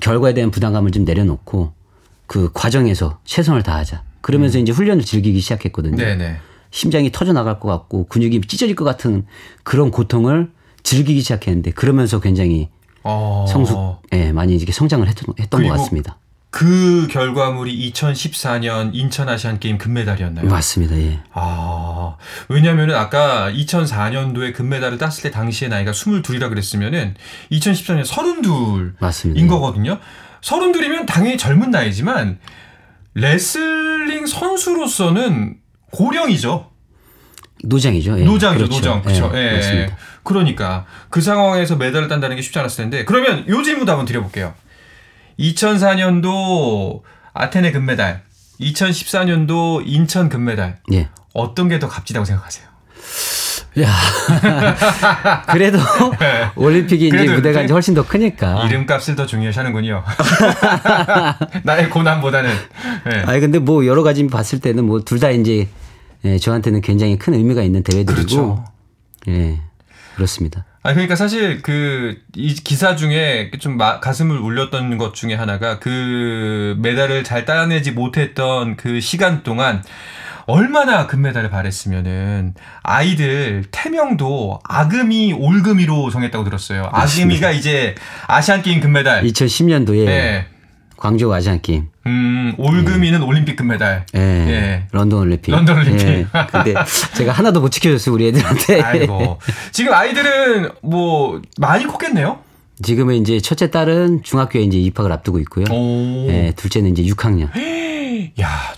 결과에 0.00 0.32
대한 0.32 0.50
부담감을 0.50 0.92
좀 0.92 1.04
내려놓고 1.04 1.72
그 2.30 2.48
과정에서 2.54 3.18
최선을 3.24 3.64
다하자. 3.64 4.04
그러면서 4.20 4.56
음. 4.56 4.62
이제 4.62 4.70
훈련을 4.70 5.04
즐기기 5.04 5.40
시작했거든요. 5.40 5.96
네네. 5.96 6.14
네. 6.14 6.36
심장이 6.70 7.10
터져 7.10 7.32
나갈 7.32 7.58
것 7.58 7.68
같고 7.68 8.06
근육이 8.06 8.42
찢어질 8.42 8.76
것 8.76 8.84
같은 8.84 9.26
그런 9.64 9.90
고통을 9.90 10.52
즐기기 10.84 11.22
시작했는데 11.22 11.72
그러면서 11.72 12.20
굉장히 12.20 12.68
어. 13.02 13.46
성숙, 13.48 14.02
예, 14.12 14.30
많이 14.30 14.54
이렇게 14.54 14.70
성장을 14.70 15.08
했던, 15.08 15.34
했던 15.40 15.66
것 15.66 15.70
같습니다. 15.70 16.18
그 16.50 17.08
결과물이 17.10 17.90
2014년 17.92 18.90
인천 18.92 19.28
아시안 19.28 19.58
게임 19.58 19.76
금메달이었나요? 19.76 20.46
맞습니다. 20.48 20.96
예. 20.98 21.18
아 21.32 22.16
왜냐하면은 22.48 22.94
아까 22.94 23.50
2004년도에 23.50 24.54
금메달을 24.54 24.98
땄을 24.98 25.22
때 25.24 25.30
당시에 25.32 25.66
나이가 25.66 25.90
22이라 25.90 26.48
그랬으면은 26.48 27.16
2014년 27.50 28.04
32인 28.04 28.92
맞습니다. 29.00 29.48
거거든요. 29.48 29.98
32이면 30.42 31.06
당연히 31.06 31.36
젊은 31.36 31.70
나이지만 31.70 32.38
레슬링 33.14 34.26
선수로서는 34.26 35.56
고령이죠. 35.92 36.70
노장이죠. 37.64 38.20
예. 38.20 38.24
노장이죠, 38.24 38.64
그렇죠. 38.68 38.76
노장. 38.78 39.02
그렇죠. 39.02 39.30
예. 39.34 39.38
예. 39.38 39.90
그러니까 40.22 40.86
그 41.10 41.20
상황에서 41.20 41.76
메달을 41.76 42.08
딴다는 42.08 42.36
게 42.36 42.42
쉽지 42.42 42.58
않았을 42.58 42.84
텐데 42.84 43.04
그러면 43.04 43.46
요 43.48 43.62
질문도 43.62 43.90
한번 43.90 44.06
드려볼게요. 44.06 44.54
2004년도 45.38 47.02
아테네 47.32 47.72
금메달, 47.72 48.22
2014년도 48.60 49.82
인천 49.86 50.28
금메달. 50.28 50.80
예. 50.92 51.08
어떤 51.34 51.68
게 51.68 51.78
더 51.78 51.88
값지다고 51.88 52.24
생각하세요? 52.24 52.66
야 53.78 53.86
그래도 55.52 55.78
네. 56.18 56.50
올림픽이 56.56 57.06
이제 57.08 57.28
무대가 57.28 57.62
이제 57.62 57.72
훨씬 57.72 57.94
더 57.94 58.04
크니까 58.06 58.64
이름값을 58.66 59.14
더 59.14 59.26
중요시하는군요. 59.26 60.02
나의 61.62 61.88
고난보다는. 61.90 62.50
네. 63.06 63.22
아니 63.26 63.40
근데 63.40 63.58
뭐 63.58 63.86
여러 63.86 64.02
가지 64.02 64.26
봤을 64.26 64.58
때는 64.60 64.84
뭐 64.86 65.00
둘 65.04 65.20
다 65.20 65.30
이제 65.30 65.68
예, 66.24 66.38
저한테는 66.38 66.80
굉장히 66.80 67.16
큰 67.18 67.34
의미가 67.34 67.62
있는 67.62 67.82
대회들이고 67.82 68.14
그렇죠. 68.14 68.64
예 69.28 69.60
그렇습니다. 70.16 70.64
아 70.82 70.92
그러니까 70.92 71.14
사실 71.14 71.62
그 71.62 72.16
이 72.36 72.54
기사 72.54 72.96
중에 72.96 73.50
좀 73.60 73.76
마, 73.76 74.00
가슴을 74.00 74.38
울렸던 74.38 74.96
것 74.98 75.14
중에 75.14 75.34
하나가 75.34 75.78
그 75.78 76.76
메달을 76.78 77.22
잘 77.24 77.44
따내지 77.44 77.92
못했던 77.92 78.76
그 78.76 79.00
시간 79.00 79.42
동안 79.42 79.82
얼마나 80.50 81.06
금메달을 81.06 81.48
바랬으면은 81.50 82.54
아이들 82.82 83.64
태명도 83.70 84.60
아금이 84.64 85.32
올금이로 85.34 86.10
정했다고 86.10 86.44
들었어요. 86.44 86.88
아금이가 86.92 87.50
이제 87.52 87.94
아시안 88.26 88.62
게임 88.62 88.80
금메달 88.80 89.22
2010년도에 89.24 90.04
네. 90.06 90.46
광주 90.96 91.32
아시안 91.32 91.62
게임. 91.62 91.86
음, 92.06 92.54
올금이는 92.58 93.20
네. 93.20 93.24
올림픽 93.24 93.56
금메달. 93.56 94.04
예. 94.14 94.18
네. 94.18 94.86
런던 94.92 95.20
올림픽. 95.20 95.52
런던 95.52 95.78
올림픽. 95.78 96.06
예. 96.06 96.26
근데 96.50 96.74
제가 97.14 97.32
하나도 97.32 97.60
못 97.60 97.70
지켜줬어요, 97.70 98.14
우리 98.14 98.28
애들한테. 98.28 98.80
아이고. 98.82 99.38
지금 99.72 99.94
아이들은 99.94 100.70
뭐 100.82 101.40
많이 101.58 101.86
컸겠네요? 101.86 102.40
지금은 102.82 103.14
이제 103.16 103.40
첫째 103.40 103.70
딸은 103.70 104.22
중학교에 104.24 104.62
이제 104.62 104.78
입학을 104.78 105.12
앞두고 105.12 105.38
있고요. 105.40 105.64
예, 106.28 106.52
둘째는 106.56 106.96
이제 106.96 107.02
6학년. 107.02 107.48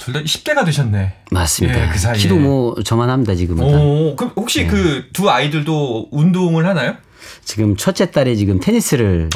야, 0.02 0.04
둘다 0.04 0.20
10대가 0.20 0.64
되셨네. 0.64 1.12
맞습니다. 1.30 1.86
예, 1.86 1.88
그 1.88 1.98
사이에. 1.98 2.18
키도 2.18 2.36
뭐 2.36 2.74
저만 2.84 3.08
합니다, 3.08 3.34
지금은. 3.34 3.62
오, 3.64 4.16
그럼 4.16 4.32
혹시 4.36 4.60
예. 4.62 4.66
그두 4.66 5.30
아이들도 5.30 6.08
운동을 6.10 6.66
하나요? 6.66 6.96
지금 7.44 7.76
첫째 7.76 8.10
딸이 8.10 8.36
지금 8.36 8.60
테니스를 8.60 9.30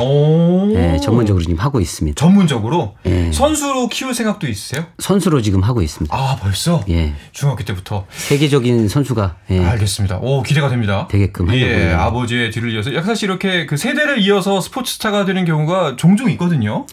예, 0.74 0.98
전문적으로 1.02 1.42
지금 1.42 1.58
하고 1.58 1.80
있습니다. 1.80 2.18
전문적으로? 2.18 2.94
예. 3.06 3.30
선수로 3.32 3.88
키울 3.88 4.14
생각도 4.14 4.48
있으세요? 4.48 4.86
선수로 4.98 5.40
지금 5.40 5.62
하고 5.62 5.82
있습니다. 5.82 6.16
아 6.16 6.36
벌써? 6.36 6.84
예. 6.88 7.14
중학교 7.32 7.64
때부터 7.64 8.06
세계적인 8.10 8.88
선수가 8.88 9.36
예. 9.50 9.64
알겠습니다. 9.64 10.18
오 10.18 10.42
기대가 10.42 10.68
됩니다. 10.68 11.08
되게끔 11.10 11.52
예, 11.54 11.92
아버지의 11.92 12.50
뒤를 12.50 12.72
이어서 12.74 12.90
사실 13.02 13.28
이렇게 13.28 13.66
그 13.66 13.76
세대를 13.76 14.20
이어서 14.20 14.60
스포츠 14.60 14.94
스타가 14.94 15.24
되는 15.24 15.44
경우가 15.44 15.96
종종 15.96 16.30
있거든요. 16.32 16.86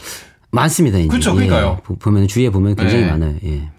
많습니다. 0.53 1.00
그렇죠, 1.10 1.33
그러니까요. 1.33 1.79
예, 1.89 1.95
보면 1.95 2.27
주위에 2.27 2.50
보면 2.50 2.75
굉장히 2.75 3.03
네. 3.05 3.12
많아요. 3.12 3.36
예. 3.45 3.69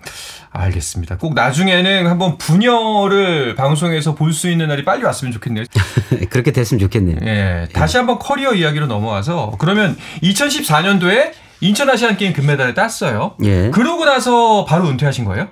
알겠습니다. 0.51 1.17
꼭 1.19 1.35
나중에는 1.35 2.07
한번 2.07 2.37
분녀를 2.39 3.55
방송에서 3.57 4.15
볼 4.15 4.33
수 4.33 4.49
있는 4.51 4.69
날이 4.69 4.85
빨리 4.85 5.03
왔으면 5.05 5.33
좋겠네요. 5.33 5.65
그렇게 6.31 6.51
됐으면 6.53 6.81
좋겠네요. 6.81 7.17
예. 7.23 7.69
다시 7.73 7.97
한번 7.97 8.19
커리어 8.19 8.55
이야기로 8.55 8.87
넘어와서 8.87 9.55
그러면 9.59 9.97
2014년도에 10.23 11.33
인천 11.61 11.89
아시안 11.89 12.17
게임 12.17 12.33
금메달을 12.33 12.75
땄어요. 12.75 13.35
예. 13.45 13.71
그러고 13.71 14.05
나서 14.05 14.65
바로 14.65 14.89
은퇴하신 14.89 15.25
거예요? 15.25 15.49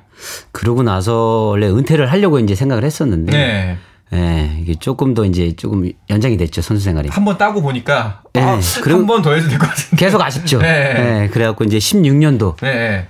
그러고 0.53 0.83
나서 0.83 1.47
원래 1.51 1.67
은퇴를 1.69 2.11
하려고 2.11 2.39
이제 2.39 2.55
생각을 2.55 2.85
했었는데 2.85 3.33
네. 3.33 3.79
예, 4.15 4.59
이게 4.61 4.75
조금 4.75 5.15
더 5.15 5.25
이제 5.25 5.53
조금 5.57 5.91
연장이 6.11 6.37
됐죠 6.37 6.61
선수 6.63 6.85
생활이. 6.85 7.09
한 7.09 7.25
번 7.25 7.39
따고 7.39 7.63
보니까 7.63 8.23
예, 8.37 8.41
아, 8.41 8.61
한번 8.87 9.23
더 9.23 9.33
해도 9.33 9.49
될 9.49 9.59
것 9.59 9.69
같은데. 9.69 9.97
계속 9.97 10.21
아쉽죠. 10.21 10.59
네. 10.59 11.23
예, 11.25 11.29
그래갖고 11.29 11.65
이제 11.65 11.79
16년도 11.79 12.57
네. 12.61 13.07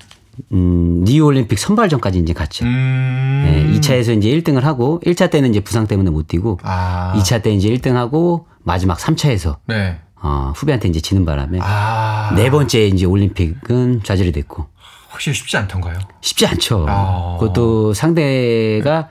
음, 0.52 1.04
리우 1.04 1.26
올림픽 1.26 1.58
선발전까지 1.58 2.18
이제 2.18 2.32
갔죠. 2.32 2.64
음... 2.64 3.42
네, 3.44 3.78
2차에서 3.78 4.16
이제 4.16 4.30
1등을 4.30 4.62
하고 4.62 4.98
1차 5.04 5.30
때는 5.30 5.50
이제 5.50 5.60
부상 5.60 5.86
때문에 5.86 6.10
못 6.10 6.26
뛰고 6.26 6.58
아... 6.62 7.12
2차 7.16 7.42
때 7.42 7.52
이제 7.52 7.68
1등 7.68 7.94
하고 7.94 8.46
마지막 8.62 8.98
3차에서 8.98 9.56
네. 9.66 9.98
어, 10.22 10.52
후배한테 10.56 10.88
이제 10.88 11.00
지는 11.00 11.24
바람에 11.26 11.58
아... 11.60 12.32
네 12.34 12.48
번째 12.50 12.86
이제 12.86 13.04
올림픽은 13.04 14.02
좌절이 14.04 14.32
됐고 14.32 14.66
확실히 15.10 15.34
쉽지 15.36 15.56
않던가요? 15.58 15.98
쉽지 16.22 16.46
않죠. 16.46 16.86
아... 16.88 17.36
그것도 17.38 17.92
상대가 17.92 19.08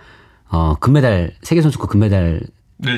어, 0.51 0.75
금메달 0.79 1.33
세계 1.41 1.61
선수권 1.61 1.87
금메달을 1.87 2.41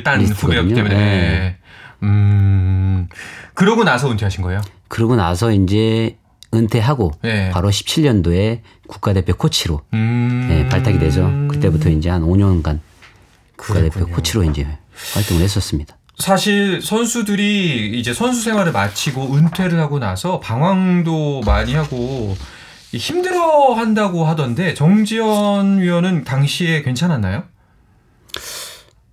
딴 0.03 0.25
후배였기 0.25 0.73
때문에. 0.73 0.95
네. 0.95 1.57
음. 2.01 3.07
그러고 3.53 3.83
나서 3.83 4.11
은퇴하신 4.11 4.43
거예요? 4.43 4.61
그러고 4.87 5.15
나서 5.15 5.51
이제 5.51 6.17
은퇴하고 6.53 7.11
네. 7.21 7.49
바로 7.51 7.69
17년도에 7.69 8.61
국가대표 8.87 9.35
코치로 9.35 9.81
음... 9.93 10.45
네, 10.49 10.67
발탁이 10.69 10.99
되죠. 10.99 11.31
그때부터 11.49 11.89
이제 11.89 12.09
한 12.09 12.21
5년간 12.21 12.79
국가대표 13.55 13.91
그랬군요. 13.91 14.15
코치로 14.15 14.43
이제 14.43 14.67
활동을 15.13 15.41
했었습니다. 15.43 15.97
사실 16.17 16.81
선수들이 16.81 17.99
이제 17.99 18.13
선수 18.13 18.43
생활을 18.43 18.71
마치고 18.71 19.35
은퇴를 19.35 19.79
하고 19.79 19.97
나서 19.97 20.39
방황도 20.39 21.41
많이 21.41 21.73
하고 21.73 22.35
힘들어 22.97 23.73
한다고 23.73 24.25
하던데 24.25 24.73
정지현 24.73 25.79
위원은 25.79 26.23
당시에 26.23 26.83
괜찮았나요? 26.83 27.43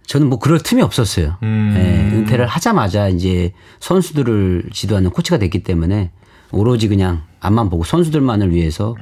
저는 0.06 0.28
뭐 0.28 0.38
그럴 0.38 0.58
틈이 0.58 0.82
없었어요. 0.82 1.38
음. 1.42 1.72
네, 1.74 2.16
은퇴를 2.16 2.46
하자마자 2.46 3.08
이제 3.08 3.52
선수들을 3.78 4.70
지도하는 4.72 5.10
코치가 5.10 5.38
됐기 5.38 5.62
때문에 5.62 6.10
오로지 6.50 6.88
그냥 6.88 7.22
앞만 7.40 7.70
보고 7.70 7.84
선수들만을 7.84 8.52
위해서 8.52 8.96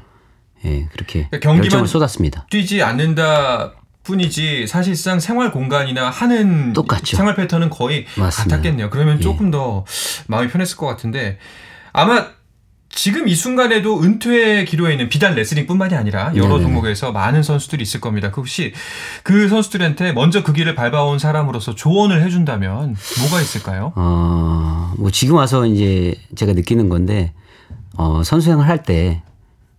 예, 0.64 0.86
그렇게 0.92 1.28
그러니까 1.30 1.38
경기만 1.50 1.86
쏟았습니다. 1.86 2.46
뛰지 2.50 2.82
않는다 2.82 3.72
뿐이지 4.02 4.66
사실상 4.66 5.20
생활 5.20 5.50
공간이나 5.52 6.10
하는 6.10 6.72
똑같죠. 6.72 7.16
생활 7.16 7.34
패턴은 7.36 7.70
거의 7.70 8.06
맞습니다. 8.16 8.56
같았겠네요. 8.56 8.90
그러면 8.90 9.18
예. 9.18 9.20
조금 9.20 9.50
더 9.50 9.84
마음이 10.26 10.48
편했을 10.48 10.76
것 10.76 10.86
같은데 10.86 11.38
아마 11.92 12.26
지금 13.00 13.28
이 13.28 13.34
순간에도 13.36 14.02
은퇴 14.02 14.64
기로에 14.64 14.90
있는 14.90 15.08
비단 15.08 15.36
레슬링뿐만이 15.36 15.94
아니라 15.94 16.32
여러 16.34 16.54
네네. 16.56 16.62
종목에서 16.62 17.12
많은 17.12 17.44
선수들이 17.44 17.80
있을 17.80 18.00
겁니다. 18.00 18.32
그 18.32 18.40
혹시 18.40 18.72
그 19.22 19.48
선수들한테 19.48 20.12
먼저 20.14 20.42
그 20.42 20.52
길을 20.52 20.74
밟아온 20.74 21.20
사람으로서 21.20 21.76
조언을 21.76 22.24
해준다면 22.24 22.96
뭐가 23.20 23.40
있을까요? 23.40 23.92
어, 23.94 24.92
뭐 24.98 25.12
지금 25.12 25.36
와서 25.36 25.64
이제 25.64 26.16
제가 26.34 26.54
느끼는 26.54 26.88
건데 26.88 27.32
어, 27.96 28.22
선수 28.24 28.46
생활 28.48 28.66
할 28.68 28.82
때 28.82 29.22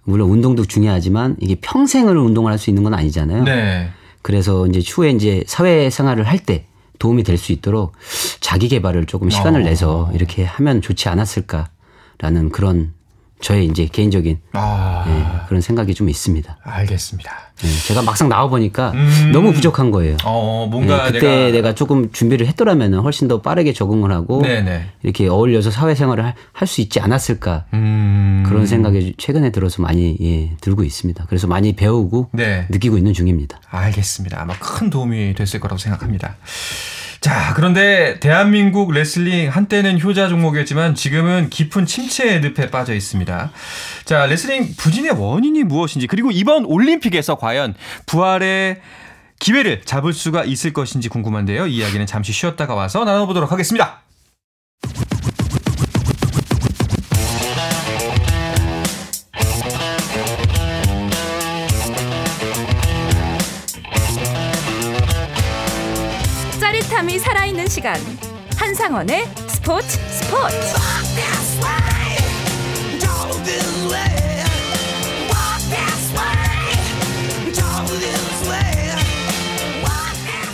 물론 0.05 0.29
운동도 0.29 0.63
중요하지만 0.63 1.35
이게 1.41 1.55
평생을 1.55 2.15
운동을 2.17 2.53
할 2.53 2.57
수 2.57 2.69
있는 2.69 2.83
건 2.83 2.93
아니잖아요. 2.93 3.43
네. 3.43 3.89
그래서 4.21 4.65
이제 4.65 4.79
추후에 4.79 5.09
이제 5.11 5.43
사회 5.45 5.89
생활을 5.89 6.23
할 6.25 6.39
때 6.39 6.67
도움이 6.99 7.23
될 7.23 7.37
수 7.37 7.51
있도록 7.51 7.91
자기 8.39 8.69
개발을 8.69 9.07
조금 9.07 9.29
시간을 9.29 9.61
어. 9.61 9.63
내서 9.65 10.09
이렇게 10.13 10.45
하면 10.45 10.81
좋지 10.81 11.09
않았을까라는 11.09 12.49
그런 12.53 12.93
저의 13.41 13.67
이제 13.67 13.85
개인적인 13.85 14.39
아... 14.53 15.03
네, 15.07 15.25
그런 15.47 15.61
생각이 15.61 15.93
좀 15.93 16.09
있습니다. 16.09 16.57
알겠습니다. 16.61 17.31
네, 17.61 17.67
제가 17.87 18.01
막상 18.01 18.29
나와 18.29 18.47
보니까 18.47 18.91
음... 18.91 19.31
너무 19.33 19.53
부족한 19.53 19.91
거예요. 19.91 20.17
어, 20.25 20.67
뭔가 20.69 21.05
네, 21.05 21.11
그때 21.11 21.27
내가... 21.27 21.51
내가... 21.51 21.75
조금 21.75 22.11
준비를 22.11 22.47
했더라면 22.47 22.95
훨씬 22.95 23.27
더 23.27 23.41
빠르게 23.41 23.73
적응을 23.73 24.11
하고 24.11 24.41
네네. 24.41 24.89
이렇게 25.03 25.27
어울려서 25.27 25.71
사회생활을 25.71 26.33
할 26.53 26.67
수 26.67 26.81
있지 26.81 26.99
않았을까 26.99 27.65
음... 27.73 28.43
그런 28.45 28.67
생각이 28.67 29.15
최근에 29.17 29.51
들어서 29.51 29.81
많이 29.81 30.15
예, 30.21 30.55
들고 30.61 30.83
있습니다. 30.83 31.25
그래서 31.27 31.47
많이 31.47 31.73
배우고 31.73 32.29
네. 32.33 32.67
느끼고 32.69 32.97
있는 32.97 33.13
중입니다. 33.13 33.59
알겠습니다. 33.69 34.41
아마 34.41 34.53
큰 34.59 34.89
도움이 34.89 35.33
됐을 35.35 35.59
거라고 35.59 35.79
생각합니다. 35.79 36.35
자, 37.21 37.53
그런데 37.53 38.17
대한민국 38.21 38.93
레슬링 38.93 39.49
한때는 39.49 40.01
효자 40.01 40.29
종목이었지만 40.29 40.95
지금은 40.95 41.49
깊은 41.49 41.85
침체의 41.85 42.39
늪에 42.39 42.71
빠져 42.71 42.93
있습니다. 42.93 43.51
자, 44.05 44.25
레슬링 44.25 44.75
부진의 44.77 45.11
원인이 45.11 45.63
무엇인지 45.63 46.07
그리고 46.07 46.31
이번 46.31 46.63
올림픽에서 46.63 47.35
과연 47.35 47.75
부활의 48.05 48.79
기회를 49.39 49.81
잡을 49.83 50.13
수가 50.13 50.45
있을 50.45 50.71
것인지 50.71 51.09
궁금한데요. 51.09 51.67
이 51.67 51.77
이야기는 51.77 52.05
잠시 52.05 52.31
쉬었다가 52.31 52.73
와서 52.73 53.03
나눠보도록 53.03 53.51
하겠습니다. 53.51 54.01
시간. 67.79 67.97
한상원의 68.57 69.25
스포츠 69.47 69.87
스포츠. 69.87 70.55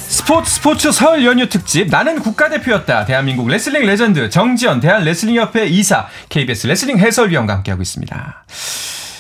스포츠 0.08 0.52
스포츠 0.52 0.92
설 0.92 1.26
연휴 1.26 1.50
특집. 1.50 1.90
나는 1.90 2.20
국가대표였다. 2.20 3.06
대한민국 3.06 3.48
레슬링 3.48 3.88
레전드 3.88 4.30
정지현 4.30 4.80
대한 4.80 5.04
레슬링협회 5.04 5.66
이사 5.66 6.08
KBS 6.30 6.68
레슬링 6.68 7.00
해설위원과 7.00 7.56
함께하고 7.56 7.82
있습니다. 7.82 8.46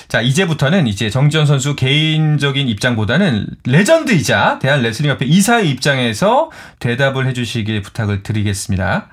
자, 0.07 0.21
이제부터는 0.21 0.87
이제 0.87 1.09
정지현 1.09 1.45
선수 1.45 1.75
개인적인 1.75 2.67
입장보다는 2.67 3.47
레전드이자 3.65 4.59
대한 4.59 4.81
레슬링협회 4.81 5.25
이사의 5.25 5.69
입장에서 5.69 6.51
대답을 6.79 7.27
해주시길 7.27 7.81
부탁을 7.81 8.21
드리겠습니다. 8.23 9.07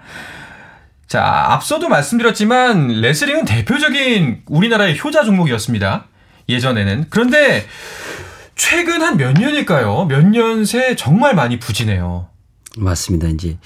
자, 1.06 1.22
앞서도 1.50 1.88
말씀드렸지만 1.88 2.88
레슬링은 3.00 3.44
대표적인 3.44 4.42
우리나라의 4.46 4.98
효자 5.02 5.24
종목이었습니다. 5.24 6.06
예전에는. 6.48 7.06
그런데 7.10 7.66
최근 8.54 9.02
한 9.02 9.16
몇 9.16 9.32
년일까요? 9.32 10.06
몇 10.06 10.24
년 10.26 10.64
새 10.64 10.94
정말 10.96 11.34
많이 11.34 11.58
부진해요. 11.58 12.28
맞습니다. 12.78 13.28
이제 13.28 13.56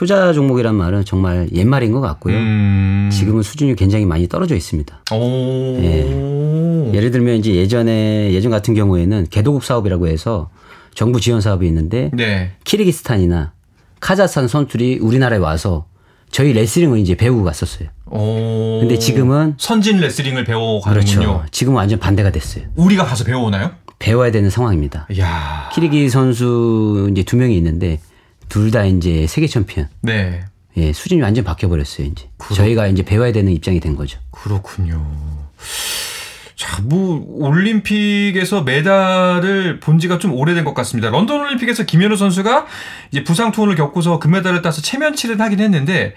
효자 0.00 0.32
종목이란 0.32 0.74
말은 0.74 1.04
정말 1.04 1.48
옛말인 1.52 1.92
것 1.92 2.00
같고요. 2.00 2.36
음... 2.36 3.10
지금은 3.12 3.42
수준이 3.42 3.74
굉장히 3.76 4.06
많이 4.06 4.28
떨어져 4.28 4.54
있습니다. 4.54 5.02
오... 5.12 5.16
예. 5.82 6.92
예를 6.94 7.10
들면 7.10 7.36
이제 7.36 7.54
예전에 7.54 8.32
예전 8.32 8.50
같은 8.50 8.74
경우에는 8.74 9.26
개도국 9.30 9.64
사업이라고 9.64 10.06
해서 10.06 10.50
정부 10.94 11.20
지원 11.20 11.40
사업이 11.40 11.66
있는데 11.66 12.10
네. 12.14 12.52
키르기스탄이나 12.64 13.52
카자흐스탄 14.00 14.46
선수들이 14.48 14.98
우리나라에 15.00 15.38
와서 15.38 15.86
저희 16.30 16.52
레슬링을 16.52 16.98
이제 16.98 17.16
배우고 17.16 17.42
갔었어요. 17.42 17.88
오... 18.06 18.78
근데 18.80 18.98
지금은 18.98 19.54
선진 19.58 19.98
레슬링을 19.98 20.44
배워 20.44 20.80
가는군요. 20.80 21.18
그렇죠. 21.18 21.44
지금은 21.50 21.76
완전 21.76 21.98
반대가 21.98 22.30
됐어요. 22.30 22.66
우리가 22.76 23.04
가서 23.04 23.24
배워오나요? 23.24 23.72
배워야 23.98 24.30
되는 24.30 24.50
상황입니다. 24.50 25.08
야... 25.18 25.70
키르기 25.74 26.08
선수 26.10 27.08
이제 27.10 27.22
두 27.22 27.36
명이 27.36 27.56
있는데 27.56 27.98
둘 28.48 28.70
다 28.70 28.84
이제 28.84 29.26
세계 29.26 29.46
챔피언. 29.46 29.88
네. 30.02 30.44
예, 30.76 30.92
수준이 30.92 31.20
완전 31.22 31.44
바뀌어 31.44 31.68
버렸어요, 31.68 32.06
이제. 32.06 32.28
그렇... 32.36 32.54
저희가 32.56 32.88
이제 32.88 33.02
배워야 33.04 33.32
되는 33.32 33.52
입장이 33.52 33.78
된 33.80 33.94
거죠. 33.94 34.18
그렇군요. 34.32 35.06
자, 36.56 36.80
뭐 36.82 37.24
올림픽에서 37.28 38.62
메달을 38.62 39.80
본 39.80 39.98
지가 39.98 40.18
좀 40.18 40.32
오래된 40.34 40.64
것 40.64 40.74
같습니다. 40.74 41.10
런던 41.10 41.40
올림픽에서 41.40 41.84
김현우 41.84 42.16
선수가 42.16 42.66
이제 43.10 43.24
부상 43.24 43.52
투혼을 43.52 43.74
겪고서 43.76 44.18
금메달을 44.18 44.62
따서 44.62 44.80
체면치레를 44.80 45.40
하긴 45.40 45.60
했는데 45.60 46.14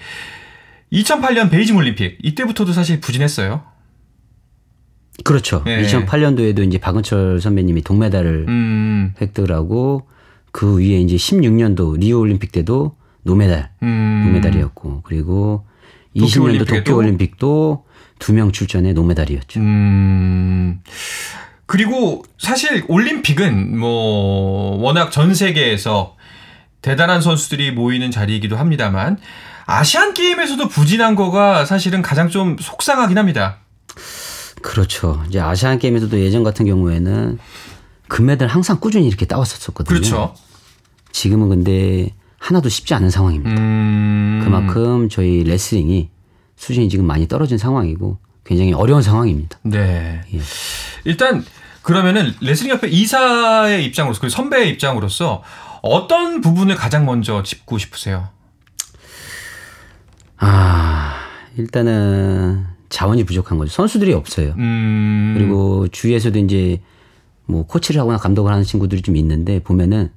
2008년 0.94 1.50
베이징 1.52 1.76
올림픽 1.76 2.18
이때부터도 2.24 2.72
사실 2.72 3.00
부진했어요. 3.00 3.64
그렇죠. 5.24 5.64
네. 5.66 5.82
2008년도에도 5.82 6.66
이제 6.66 6.78
박은철 6.78 7.42
선배님이 7.42 7.82
동메달을 7.82 8.46
음. 8.48 9.14
획득을 9.20 9.52
하고 9.52 10.08
그 10.52 10.78
뒤에 10.80 11.00
이제 11.02 11.16
16년도 11.16 12.00
리우 12.00 12.20
올림픽 12.20 12.52
때도 12.52 12.96
노메달, 13.24 13.70
음. 13.84 14.24
노메달이었고 14.28 15.02
그리고 15.04 15.66
20년도 16.16 16.68
도쿄 16.68 16.96
올림픽도 16.96 17.86
두 18.20 18.34
명 18.34 18.52
출전에 18.52 18.94
노메달이었죠. 18.94 19.60
음. 19.60 20.82
그리고 21.68 22.24
사실 22.40 22.84
올림픽은 22.88 23.78
뭐 23.78 24.78
워낙 24.82 25.12
전 25.12 25.36
세계에서 25.36 26.16
대단한 26.82 27.22
선수들이 27.22 27.72
모이는 27.72 28.10
자리이기도 28.10 28.56
합니다만 28.56 29.18
아시안 29.66 30.14
게임에서도 30.14 30.68
부진한 30.70 31.16
거가 31.16 31.66
사실은 31.66 32.02
가장 32.02 32.30
좀 32.30 32.56
속상하긴 32.60 33.18
합니다. 33.18 33.58
그렇죠. 34.62 35.24
이제 35.28 35.40
아시안 35.40 35.78
게임에서도 35.78 36.20
예전 36.22 36.44
같은 36.44 36.66
경우에는 36.66 37.38
금메달 38.08 38.48
항상 38.48 38.80
꾸준히 38.80 39.08
이렇게 39.08 39.26
따왔었거든요. 39.26 39.88
그렇죠. 39.88 40.34
지금은 41.12 41.50
근데 41.50 42.14
하나도 42.40 42.70
쉽지 42.70 42.94
않은 42.94 43.10
상황입니다. 43.10 43.60
음... 43.62 44.42
그만큼 44.44 45.10
저희 45.10 45.44
레슬링이 45.44 46.10
수준이 46.56 46.90
지금 46.90 47.06
많이 47.06 47.28
떨어진 47.28 47.58
상황이고 47.58 48.18
굉장히 48.46 48.74
어려운 48.74 49.02
상황입니다. 49.02 49.60
네. 49.64 50.22
예. 50.34 50.40
일단 51.04 51.44
그러면은 51.82 52.34
레슬링 52.42 52.74
협회 52.74 52.88
이사의 52.88 53.86
입장으로서 53.86 54.22
그리고 54.22 54.36
선배의 54.36 54.70
입장으로서 54.72 55.44
어떤 55.82 56.42
부분을 56.42 56.76
가장 56.76 57.06
먼저 57.06 57.44
짚고 57.44 57.78
싶으세요? 57.78 58.30
아 60.38 61.16
일단은 61.58 62.66
자원이 62.90 63.26
부족한 63.26 63.58
거죠. 63.58 63.72
선수들이 63.72 64.14
없어요. 64.14 64.54
음... 64.58 65.36
그리고 65.38 65.88
주위에서도 65.90 66.40
이제 66.40 66.82
뭐 67.48 67.66
코치를 67.66 68.00
하거나 68.02 68.18
감독을 68.18 68.52
하는 68.52 68.64
친구들이 68.64 69.02
좀 69.02 69.16
있는데 69.16 69.60
보면은 69.60 70.12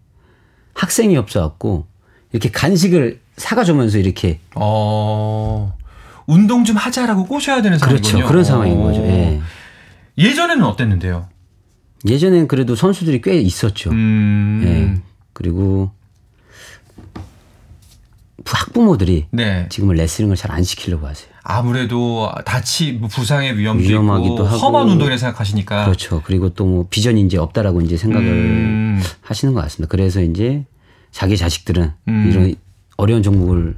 학생이 0.74 1.16
없어갖고 1.16 1.86
이렇게 2.32 2.50
간식을 2.50 3.20
사가주면서 3.36 3.98
이렇게 3.98 4.40
어 4.54 5.76
운동 6.26 6.64
좀 6.64 6.76
하자라고 6.76 7.26
꼬셔야 7.26 7.62
되는 7.62 7.78
상황이군요. 7.78 8.12
그렇죠. 8.12 8.28
그런 8.28 8.44
상황인 8.44 8.82
거죠. 8.82 9.00
예. 9.00 9.40
예전에는 10.18 10.64
어땠는데요? 10.64 11.28
예전엔 12.06 12.48
그래도 12.48 12.74
선수들이 12.74 13.20
꽤 13.20 13.36
있었죠. 13.40 13.90
음... 13.90 14.62
예. 14.64 15.02
그리고 15.32 15.90
학부모들이 18.44 19.26
네. 19.30 19.66
지금은 19.70 19.96
레슬링을 19.96 20.36
잘 20.36 20.50
안 20.50 20.62
시키려고 20.62 21.06
하세요. 21.06 21.29
아무래도 21.42 22.30
다치 22.44 22.92
뭐 22.92 23.08
부상의 23.08 23.56
위험도 23.56 23.82
위험하기도 23.82 24.34
있고 24.34 24.44
하고 24.44 24.58
험한 24.58 24.88
운동이라 24.90 25.16
생각하시니까 25.16 25.84
그렇죠. 25.84 26.22
그리고 26.24 26.50
또 26.50 26.66
뭐 26.66 26.86
비전이 26.88 27.20
이제 27.22 27.36
없다라고 27.38 27.80
이제 27.80 27.96
생각을 27.96 28.26
음. 28.28 29.02
하시는 29.22 29.54
것 29.54 29.60
같습니다. 29.62 29.90
그래서 29.90 30.20
이제 30.20 30.64
자기 31.10 31.36
자식들은 31.36 31.92
음. 32.08 32.30
이런 32.30 32.54
어려운 32.96 33.22
종목을 33.22 33.76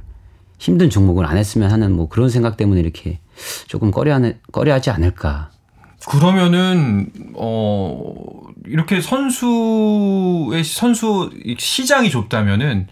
힘든 0.59 0.89
종목을 0.89 1.25
안 1.25 1.37
했으면 1.37 1.71
하는 1.71 1.91
뭐 1.95 2.07
그런 2.07 2.29
생각 2.29 2.55
때문에 2.57 2.79
이렇게 2.81 3.19
조금 3.67 3.91
꺼려하는 3.91 4.37
꺼려하지 4.51 4.89
않을까. 4.91 5.49
그러면은 6.07 7.09
어 7.35 8.13
이렇게 8.65 8.99
선수의 9.01 10.63
선수 10.63 11.29
시장이 11.57 12.09
좁다면은 12.09 12.87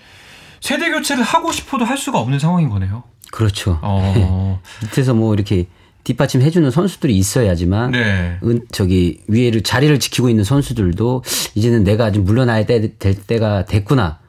세대 0.61 0.91
교체를 0.91 1.23
하고 1.23 1.51
싶어도 1.51 1.83
할 1.85 1.97
수가 1.97 2.19
없는 2.19 2.39
상황인 2.39 2.69
거네요. 2.69 3.03
그렇죠. 3.31 3.79
어. 3.81 4.61
밑에서 4.83 5.13
뭐 5.13 5.33
이렇게 5.33 5.67
뒷받침 6.03 6.41
해주는 6.41 6.69
선수들이 6.71 7.15
있어야지만 7.17 7.91
네. 7.91 8.37
은, 8.43 8.65
저기 8.71 9.21
위에를 9.27 9.61
자리를 9.61 9.99
지키고 9.99 10.29
있는 10.29 10.43
선수들도 10.43 11.23
이제는 11.55 11.83
내가 11.83 12.11
좀 12.11 12.23
물러나야 12.23 12.65
때, 12.65 12.97
될 12.97 13.15
때가 13.15 13.65
됐구나. 13.65 14.19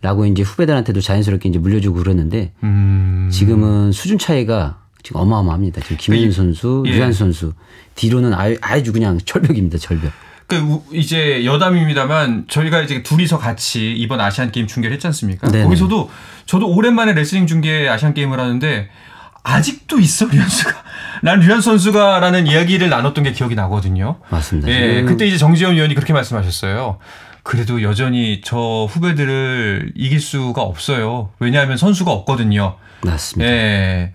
라고 0.00 0.24
이제 0.26 0.42
후배들한테도 0.42 1.00
자연스럽게 1.00 1.48
이제 1.48 1.58
물려주고 1.58 1.98
그러는데 1.98 2.52
음. 2.62 3.28
지금은 3.32 3.90
수준 3.90 4.16
차이가 4.16 4.78
지금 5.02 5.20
어마어마합니다. 5.20 5.80
지금 5.80 5.96
김현준 5.96 6.30
선수, 6.30 6.84
예. 6.86 6.90
유한 6.92 7.12
선수 7.12 7.52
뒤로는 7.96 8.32
아예, 8.32 8.56
아주 8.60 8.92
그냥 8.92 9.18
철벽입니다. 9.24 9.78
철벽. 9.78 10.12
그 10.48 10.80
이제 10.92 11.44
여담입니다만 11.44 12.46
저희가 12.48 12.80
이제 12.80 13.02
둘이서 13.02 13.38
같이 13.38 13.92
이번 13.92 14.18
아시안 14.20 14.50
게임 14.50 14.66
중계를 14.66 14.94
했지 14.94 15.06
않습니까? 15.06 15.46
네네. 15.46 15.64
거기서도 15.64 16.10
저도 16.46 16.68
오랜만에 16.74 17.12
레슬링 17.12 17.46
중계 17.46 17.86
아시안 17.86 18.14
게임을 18.14 18.40
하는데 18.40 18.88
아직도 19.42 20.00
있어 20.00 20.24
류현수가. 20.26 20.74
난 21.22 21.40
류현 21.40 21.60
선수가라는 21.60 22.46
이야기를 22.46 22.88
나눴던 22.88 23.24
게 23.24 23.32
기억이 23.32 23.54
나거든요. 23.54 24.20
맞습니다. 24.30 24.70
예, 24.70 25.02
그때 25.02 25.26
이제 25.26 25.36
정지현 25.36 25.74
위원이 25.74 25.94
그렇게 25.94 26.14
말씀하셨어요. 26.14 26.98
그래도 27.42 27.82
여전히 27.82 28.40
저 28.42 28.86
후배들을 28.90 29.92
이길 29.96 30.18
수가 30.20 30.62
없어요. 30.62 31.30
왜냐하면 31.40 31.76
선수가 31.76 32.10
없거든요. 32.10 32.76
맞습니다. 33.02 33.52
예. 33.52 34.12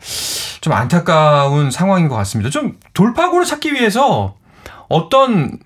좀 0.61 0.73
안타까운 0.73 1.69
상황인 1.69 2.07
것 2.07 2.15
같습니다. 2.15 2.49
좀 2.49 2.79
돌파구를 2.93 3.45
찾기 3.45 3.73
위해서 3.73 4.35
어떤 4.89 5.59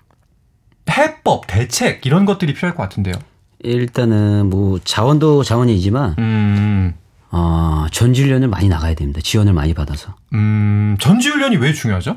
해법, 0.90 1.46
대책 1.46 2.04
이런 2.06 2.24
것들이 2.24 2.54
필요할 2.54 2.74
것 2.76 2.82
같은데요. 2.82 3.14
일단은 3.60 4.48
뭐 4.50 4.78
자원도 4.82 5.42
자원이지만 5.42 6.14
음. 6.18 6.94
어, 7.30 7.86
전지훈련을 7.92 8.48
많이 8.48 8.68
나가야 8.68 8.94
됩니다. 8.94 9.20
지원을 9.22 9.52
많이 9.52 9.74
받아서. 9.74 10.14
음, 10.32 10.96
전지훈련이 11.00 11.56
왜 11.56 11.72
중요하죠? 11.72 12.16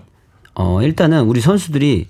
어, 0.53 0.81
일단은 0.81 1.23
우리 1.23 1.41
선수들이 1.41 2.07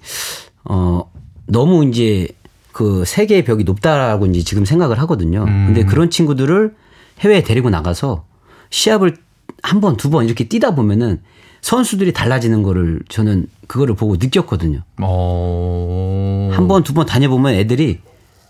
어, 0.66 1.10
너무 1.48 1.86
이제 1.86 2.28
그 2.72 3.04
세계의 3.06 3.44
벽이 3.46 3.64
높다라고 3.64 4.26
이제 4.28 4.42
지금 4.44 4.66
생각을 4.66 5.00
하거든요. 5.00 5.44
음. 5.44 5.66
근데 5.68 5.84
그런 5.86 6.10
친구들을 6.10 6.76
해외에 7.22 7.44
데리고 7.44 7.70
나가서 7.70 8.26
시합을 8.70 9.18
한 9.64 9.80
번, 9.82 9.96
두 9.98 10.10
번 10.10 10.26
이렇게 10.26 10.48
뛰다 10.48 10.76
보면은 10.76 11.22
선수들이 11.62 12.12
달라지는 12.14 12.64
거를 12.64 13.02
저는 13.10 13.48
그거를 13.68 13.96
보고 13.96 14.16
느꼈거든요. 14.18 14.82
어... 15.02 16.50
한 16.54 16.68
번, 16.68 16.84
두 16.84 16.94
번 16.94 17.06
다녀보면 17.06 17.54
애들이 17.54 18.00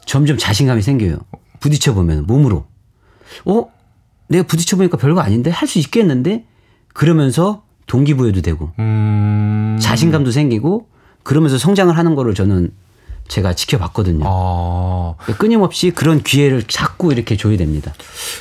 점점 0.06 0.38
자신감이 0.38 0.82
생겨요. 0.82 1.18
부딪혀 1.60 1.94
보면 1.94 2.26
몸으로. 2.26 2.66
어? 3.46 3.66
내가 4.28 4.46
부딪혀 4.48 4.78
보니까 4.78 4.98
별거 4.98 5.22
아닌데 5.22 5.50
할 5.52 5.68
수 5.68 5.78
있겠는데 5.80 6.46
그러면서 6.94 7.64
동기부여도 7.88 8.42
되고 8.42 8.72
음... 8.80 9.78
자신감도 9.82 10.32
생기고 10.32 10.88
그러면서 11.24 11.58
성장을 11.58 11.96
하는 11.98 12.16
거를 12.16 12.34
저는 12.34 12.72
제가 13.32 13.54
지켜봤거든요. 13.54 14.26
아. 14.28 15.16
끊임없이 15.38 15.92
그런 15.92 16.22
기회를 16.22 16.64
자꾸 16.64 17.14
이렇게 17.14 17.38
줘야 17.38 17.56
됩니다. 17.56 17.94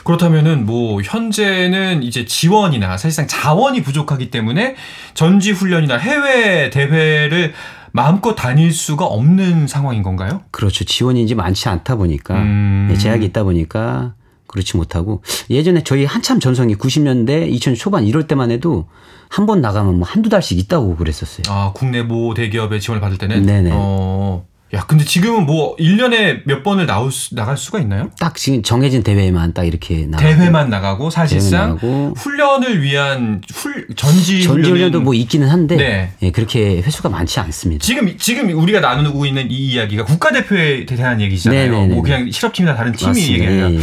그렇다면은 0.02 0.66
뭐 0.66 1.00
현재는 1.00 2.02
이제 2.02 2.24
지원이나 2.24 2.96
사실상 2.98 3.28
자원이 3.28 3.82
부족하기 3.82 4.30
때문에 4.32 4.74
전지 5.14 5.52
훈련이나 5.52 5.96
해외 5.96 6.70
대회를 6.70 7.52
마음껏 7.92 8.34
다닐 8.34 8.72
수가 8.72 9.04
없는 9.04 9.68
상황인 9.68 10.02
건가요? 10.02 10.42
그렇죠. 10.50 10.82
지원이 10.84 11.22
이제 11.22 11.34
많지 11.36 11.68
않다 11.68 11.94
보니까 11.94 12.34
음. 12.34 12.88
네, 12.90 12.98
제약이 12.98 13.24
있다 13.26 13.44
보니까 13.44 14.14
그렇지 14.48 14.76
못하고 14.76 15.22
예전에 15.50 15.84
저희 15.84 16.04
한참 16.04 16.40
전성기 16.40 16.74
90년대 16.74 17.48
2000년 17.52 17.76
초반 17.78 18.04
이럴 18.06 18.26
때만 18.26 18.50
해도 18.50 18.88
한 19.28 19.46
번 19.46 19.60
나가면 19.60 20.00
뭐 20.00 20.08
한두 20.08 20.28
달씩 20.28 20.58
있다고 20.58 20.96
그랬었어요. 20.96 21.44
아, 21.48 21.70
국내 21.72 22.02
모 22.02 22.34
대기업의 22.34 22.80
지원을 22.80 23.00
받을 23.00 23.16
때는? 23.16 23.46
네네. 23.46 23.70
어. 23.72 24.44
야, 24.72 24.84
근데 24.86 25.04
지금은 25.04 25.46
뭐 25.46 25.74
1년에 25.76 26.42
몇 26.44 26.62
번을 26.62 26.86
나올 26.86 27.10
수, 27.10 27.34
나갈 27.34 27.56
수가 27.56 27.80
있나요? 27.80 28.10
딱 28.20 28.36
지금 28.36 28.62
정해진 28.62 29.02
대회만 29.02 29.52
딱 29.52 29.64
이렇게 29.64 30.06
나가고. 30.06 30.22
대회만 30.22 30.70
나가고 30.70 31.10
사실상 31.10 31.70
나가고. 31.70 32.14
훈련을 32.16 32.80
위한 32.80 33.42
훌, 33.52 33.88
전지 33.96 34.44
전지 34.44 34.70
훈련도 34.70 35.00
뭐 35.00 35.14
있기는 35.14 35.48
한데 35.48 35.76
네. 35.76 36.12
예, 36.22 36.30
그렇게 36.30 36.80
횟수가 36.82 37.08
많지 37.08 37.40
않습니다. 37.40 37.84
지금 37.84 38.16
지금 38.16 38.50
우리가 38.56 38.78
나누고 38.78 39.26
있는 39.26 39.50
이 39.50 39.72
이야기가 39.72 40.04
국가대표에 40.04 40.86
대한 40.86 41.20
얘기잖아요. 41.20 41.60
네네네네. 41.62 41.82
네, 41.82 41.88
네, 41.88 41.94
뭐 41.94 42.04
네. 42.04 42.10
그냥 42.10 42.30
실업팀이나 42.30 42.76
다른 42.76 42.92
팀이 42.92 43.20
얘기해요. 43.20 43.80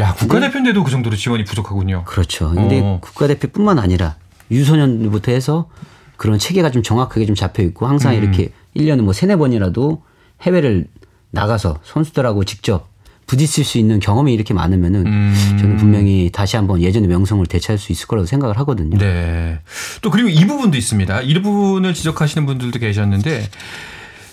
야, 0.00 0.14
국가대표인데도 0.14 0.82
그 0.82 0.90
정도로 0.90 1.14
지원이 1.14 1.44
부족하군요. 1.44 2.02
그렇죠. 2.06 2.50
근데 2.50 2.80
어. 2.82 2.98
국가대표뿐만 3.00 3.78
아니라 3.78 4.16
유소년부터 4.50 5.30
해서 5.30 5.68
그런 6.16 6.40
체계가 6.40 6.72
좀 6.72 6.82
정확하게 6.82 7.24
좀 7.26 7.36
잡혀 7.36 7.62
있고 7.62 7.86
항상 7.86 8.14
음. 8.14 8.18
이렇게 8.20 8.50
1년에 8.76 9.02
뭐 9.02 9.12
세네 9.12 9.36
번이라도 9.36 10.02
해외를 10.44 10.86
나가서 11.30 11.80
선수들하고 11.82 12.44
직접 12.44 12.88
부딪힐 13.26 13.64
수 13.64 13.78
있는 13.78 14.00
경험이 14.00 14.34
이렇게 14.34 14.52
많으면은 14.54 15.06
음. 15.06 15.56
저는 15.58 15.76
분명히 15.76 16.30
다시 16.32 16.56
한번 16.56 16.80
예전의 16.82 17.08
명성을 17.08 17.44
되찾을 17.46 17.78
수 17.78 17.92
있을 17.92 18.06
거라고 18.06 18.26
생각을 18.26 18.58
하거든요. 18.58 18.98
네. 18.98 19.60
또 20.02 20.10
그리고 20.10 20.28
이 20.28 20.46
부분도 20.46 20.76
있습니다. 20.76 21.22
이 21.22 21.34
부분을 21.40 21.94
지적하시는 21.94 22.46
분들도 22.46 22.78
계셨는데 22.78 23.48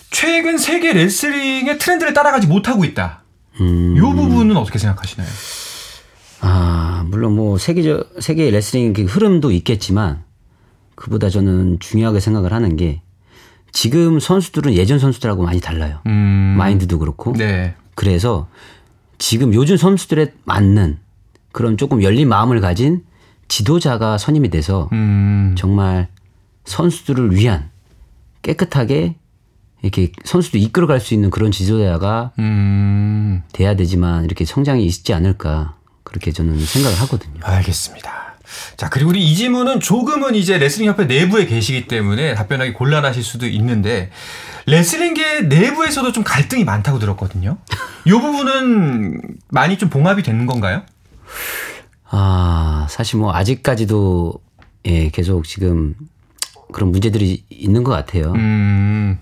최근 0.10 0.58
세계 0.58 0.92
레슬링의 0.94 1.80
트렌드를 1.80 2.14
따라가지 2.14 2.48
못하고 2.48 2.84
있다. 2.84 3.24
음. 3.62 3.96
이 3.96 4.00
부분은 4.02 4.58
어떻게 4.58 4.78
생각하시나요? 4.78 5.28
아, 6.42 7.06
물론 7.08 7.36
뭐 7.36 7.58
세계적 7.58 8.16
세계 8.20 8.50
레슬링 8.50 8.94
그 8.94 9.04
흐름도 9.04 9.52
있겠지만 9.52 10.24
그보다 10.96 11.30
저는 11.30 11.80
중요하게 11.80 12.20
생각을 12.20 12.52
하는 12.52 12.76
게 12.76 13.02
지금 13.72 14.20
선수들은 14.20 14.74
예전 14.74 15.00
선수들하고 15.00 15.44
많이 15.44 15.60
달라요. 15.60 16.00
음. 16.06 16.56
마인드도 16.58 17.00
그렇고. 17.00 17.34
네. 17.34 17.76
그래서 17.96 18.48
지금 19.18 19.54
요즘 19.54 19.78
선수들에 19.78 20.34
맞는 20.46 20.98
그런 21.52 21.78
조금 21.78 22.02
열린 22.04 22.28
마음을 22.28 22.62
가진 22.62 23.04
지도자가 23.48 24.18
선임이 24.18 24.50
돼서 24.50 24.90
음. 24.94 25.56
정말 25.58 26.08
선수들을 26.66 27.36
위한 27.36 27.70
깨끗하게 28.42 29.16
이렇게 29.82 30.12
선수도 30.24 30.58
이끌어갈 30.58 31.00
수 31.00 31.14
있는 31.14 31.30
그런 31.30 31.52
지도자가 31.52 32.32
음. 32.40 33.44
돼야 33.52 33.76
되지만 33.76 34.26
이렇게 34.26 34.46
성장이 34.46 34.86
있지 34.86 35.14
않을까 35.14 35.76
그렇게 36.04 36.32
저는 36.32 36.60
생각을 36.60 37.00
하거든요. 37.02 37.40
알겠습니다. 37.42 38.21
자, 38.78 38.90
그리고 38.90 39.10
우리 39.10 39.24
이 39.24 39.36
질문은 39.36 39.80
조금은 39.80 40.36
이제 40.36 40.58
레슬링협회 40.58 41.06
내부에 41.06 41.46
계시기 41.46 41.88
때문에 41.88 42.36
답변하기 42.36 42.74
곤란하실 42.74 43.24
수도 43.24 43.48
있는데 43.48 44.12
레슬링계 44.66 45.42
내부에서도 45.42 46.12
좀 46.12 46.24
갈등이 46.24 46.64
많다고 46.64 47.00
들었거든요. 47.00 47.58
이 48.06 48.12
부분은 48.12 49.22
많이 49.50 49.78
좀 49.78 49.90
봉합이 49.90 50.24
되는 50.24 50.46
건가요? 50.46 50.84
아, 52.10 52.88
사실 52.90 53.20
뭐 53.20 53.34
아직까지도 53.34 54.34
예, 54.86 55.10
계속 55.10 55.46
지금 55.46 55.96
그런 56.72 56.92
문제들이 56.92 57.44
있는 57.50 57.84
것 57.84 57.92
같아요. 57.92 58.34
음. 58.34 59.20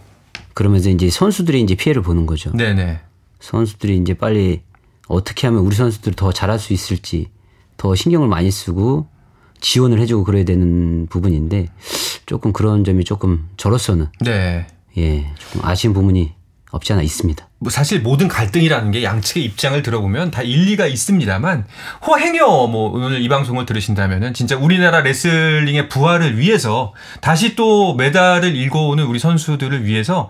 그러면서 0.54 0.90
이제 0.90 1.10
선수들이 1.10 1.62
이제 1.62 1.76
피해를 1.76 2.02
보는 2.02 2.26
거죠. 2.26 2.52
네네. 2.52 3.00
선수들이 3.40 3.98
이제 3.98 4.14
빨리 4.14 4.62
어떻게 5.08 5.48
하면 5.48 5.62
우리 5.62 5.76
선수들이 5.76 6.16
더 6.16 6.32
잘할 6.32 6.60
수 6.60 6.74
있을지 6.74 7.30
더 7.78 7.96
신경을 7.96 8.28
많이 8.28 8.52
쓰고 8.52 9.08
지원을 9.62 10.00
해주고 10.00 10.24
그래야 10.24 10.46
되는 10.46 11.08
부분인데 11.08 11.68
조금 12.26 12.54
그런 12.54 12.84
점이 12.84 13.04
조금 13.04 13.48
저로서는 13.58 14.08
네. 14.22 14.68
예 14.98 15.34
조금 15.38 15.68
아쉬운 15.68 15.94
부분이 15.94 16.34
없지 16.72 16.94
않아 16.94 17.02
있습니다. 17.02 17.48
뭐 17.60 17.72
사실 17.72 18.02
모든 18.02 18.28
갈등이라는 18.28 18.92
게 18.92 19.04
양측의 19.04 19.44
입장을 19.44 19.82
들어보면 19.82 20.32
다 20.32 20.44
일리가 20.44 20.86
있습니다만 20.86 21.66
호행여 22.06 22.68
뭐 22.68 22.92
오늘 22.92 23.22
이 23.22 23.28
방송을 23.28 23.66
들으신다면은 23.66 24.34
진짜 24.34 24.56
우리나라 24.56 25.02
레슬링의 25.02 25.90
부활을 25.90 26.38
위해서 26.38 26.94
다시 27.22 27.56
또 27.56 27.96
메달을 27.96 28.56
일궈오는 28.56 29.04
우리 29.04 29.18
선수들을 29.20 29.86
위해서 29.86 30.30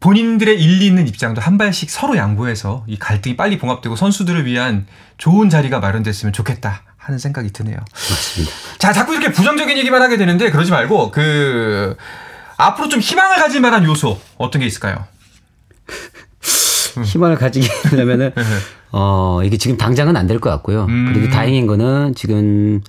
본인들의 0.00 0.60
일리 0.60 0.86
있는 0.86 1.06
입장도 1.06 1.40
한 1.40 1.58
발씩 1.58 1.90
서로 1.90 2.16
양보해서 2.16 2.84
이 2.88 2.98
갈등이 2.98 3.36
빨리 3.36 3.58
봉합되고 3.58 3.96
선수들을 3.96 4.46
위한 4.46 4.86
좋은 5.18 5.50
자리가 5.50 5.78
마련됐으면 5.78 6.32
좋겠다. 6.32 6.82
하는 7.00 7.18
생각이 7.18 7.50
드네요. 7.52 7.76
맞습니다. 7.92 8.52
자, 8.78 8.92
자꾸 8.92 9.14
이렇게 9.14 9.32
부정적인 9.32 9.76
얘기만 9.78 10.02
하게 10.02 10.16
되는데 10.16 10.50
그러지 10.50 10.70
말고 10.70 11.10
그 11.10 11.96
앞으로 12.58 12.88
좀 12.88 13.00
희망을 13.00 13.36
가질 13.36 13.60
만한 13.62 13.84
요소 13.84 14.18
어떤 14.36 14.60
게 14.60 14.66
있을까요? 14.66 15.04
희망을 17.04 17.36
가지게 17.36 17.66
되려면은 17.90 18.32
네. 18.36 18.42
어, 18.92 19.40
이게 19.44 19.56
지금 19.56 19.76
당장은 19.76 20.16
안 20.16 20.26
될 20.26 20.38
것 20.40 20.50
같고요. 20.50 20.84
음. 20.88 21.12
그래도 21.12 21.30
다행인 21.32 21.66
거는 21.66 22.14
지금 22.14 22.80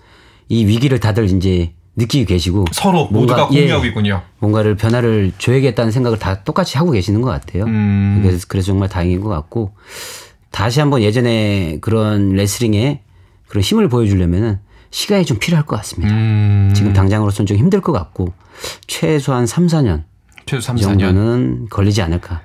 이 0.50 0.66
위기를 0.66 1.00
다들 1.00 1.26
이제 1.26 1.72
느끼고 1.96 2.28
계시고 2.28 2.66
서로 2.74 3.06
뭔가, 3.12 3.20
모두가 3.36 3.48
공유하고 3.48 3.86
예, 3.86 3.90
있군요. 3.90 4.22
뭔가를 4.40 4.76
변화를 4.76 5.32
줘야겠다는 5.38 5.92
생각을 5.92 6.20
다 6.20 6.44
똑같이 6.44 6.78
하고 6.78 6.92
계시는 6.92 7.22
것 7.22 7.30
같아요. 7.30 7.64
음. 7.66 8.22
그래서, 8.24 8.46
그래서 8.48 8.68
정말 8.68 8.90
다행인 8.90 9.22
것 9.22 9.30
같고 9.30 9.74
다시 10.52 10.80
한번 10.82 11.02
예전에 11.02 11.78
그런 11.82 12.34
레슬링에 12.34 13.02
그런 13.52 13.62
힘을 13.64 13.90
보여주려면은 13.90 14.60
시간이 14.92 15.26
좀 15.26 15.38
필요할 15.38 15.66
것 15.66 15.76
같습니다. 15.76 16.14
음. 16.16 16.72
지금 16.74 16.94
당장으로서는 16.94 17.48
좀 17.48 17.58
힘들 17.58 17.82
것 17.82 17.92
같고 17.92 18.34
최소한 18.88 19.46
3, 19.46 19.68
4년 19.68 20.04
최소 20.46 20.62
3, 20.62 20.78
이 20.78 20.82
4년. 20.82 20.84
정도는 21.00 21.68
걸리지 21.70 22.02
않을까 22.02 22.40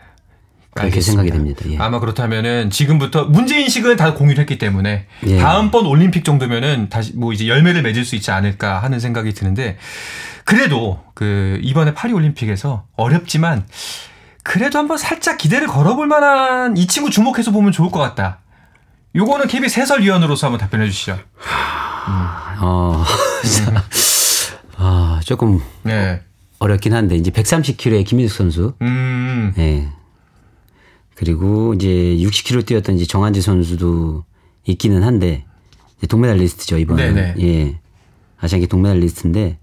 그렇게. 0.75 1.01
생각이 1.01 1.31
됩니다. 1.31 1.63
예. 1.69 1.79
아마 1.79 2.01
그렇다면은 2.01 2.71
지금부터 2.71 3.27
문제 3.27 3.61
인식은 3.61 3.95
다 3.97 4.15
공유를 4.15 4.41
했기 4.41 4.59
때문에 4.59 5.07
예. 5.29 5.39
다음번 5.39 5.87
올림픽 5.87 6.25
정도면은 6.25 6.89
다시 6.89 7.13
뭐 7.15 7.33
이제 7.33 7.47
열매를 7.47 7.83
맺을 7.83 8.05
수 8.05 8.17
있지 8.17 8.33
않을까 8.33 8.83
하는 8.83 8.99
생각이 8.99 9.33
드는데 9.33 9.79
그래도 10.45 11.05
그 11.15 11.61
이번에 11.63 11.95
파리 11.95 12.13
올림픽에서 12.15 12.85
어렵지만 12.97 13.65
그래도 14.43 14.81
한번 14.81 14.99
살짝 14.99 15.39
기대를 15.39 15.69
걸어볼 15.69 16.09
만한 16.09 16.77
이 16.77 16.89
친구 16.89 17.11
주목해서 17.11 17.53
보면 17.53 17.71
좋을 17.71 17.93
것 17.93 18.01
같다. 18.01 18.41
요거는 19.17 19.49
KBS 19.49 19.81
해설위원으로서 19.81 20.47
한번 20.47 20.61
답변해 20.61 20.87
주시죠. 20.87 21.19
어, 22.61 23.05
아, 24.77 25.21
조금 25.25 25.61
네. 25.83 26.21
어렵긴 26.59 26.95
한데 26.95 27.17
이제 27.17 27.31
130kg의 27.31 28.05
김민숙 28.05 28.37
선수, 28.37 28.75
음. 28.83 29.55
예. 29.59 29.89
그리고 31.15 31.73
이제 31.75 31.89
60kg 31.89 32.67
뛰었던 32.67 32.97
이제 32.97 33.07
정한지 33.07 33.41
선수도 33.41 34.25
있기는 34.67 35.03
한데 35.03 35.45
동메달리스트죠 36.09 36.77
이번에 36.77 37.11
네네. 37.11 37.35
예 37.41 37.81
아시안게 38.39 38.67
동메달리스트인데 38.67 39.59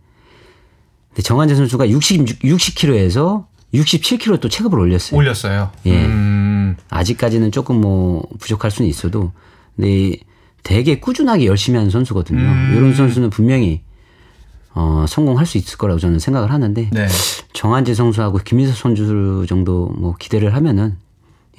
근데 1.10 1.22
정한재 1.22 1.54
선수가 1.54 1.90
60 1.90 2.42
60kg에서 2.42 3.46
67kg 3.74 4.40
또 4.40 4.50
체급을 4.50 4.80
올렸어요. 4.80 5.18
올렸어요. 5.18 5.72
예. 5.86 6.06
음. 6.06 6.33
아직까지는 6.90 7.52
조금 7.52 7.82
뭐 7.82 8.28
부족할 8.40 8.72
수는 8.72 8.90
있어도 8.90 9.32
근데 9.76 10.18
되게 10.64 11.00
꾸준하게 11.00 11.46
열심히 11.46 11.78
하는 11.78 11.90
선수거든요. 11.90 12.40
음. 12.40 12.74
이런 12.76 12.94
선수는 12.94 13.30
분명히 13.30 13.82
어, 14.76 15.06
성공할 15.08 15.46
수 15.46 15.58
있을 15.58 15.78
거라고 15.78 16.00
저는 16.00 16.20
생각을 16.20 16.52
하는데 16.52 16.90
네. 16.92 17.08
정한재 17.54 17.94
선수하고 17.94 18.40
김민석 18.40 18.76
선수 18.76 19.46
정도 19.48 19.88
뭐 19.98 20.16
기대를 20.16 20.54
하면은 20.56 20.98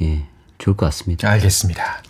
예 0.03 0.27
좋을 0.59 0.77
것 0.77 0.87
같습니다. 0.87 1.29
알겠습니다. 1.31 2.03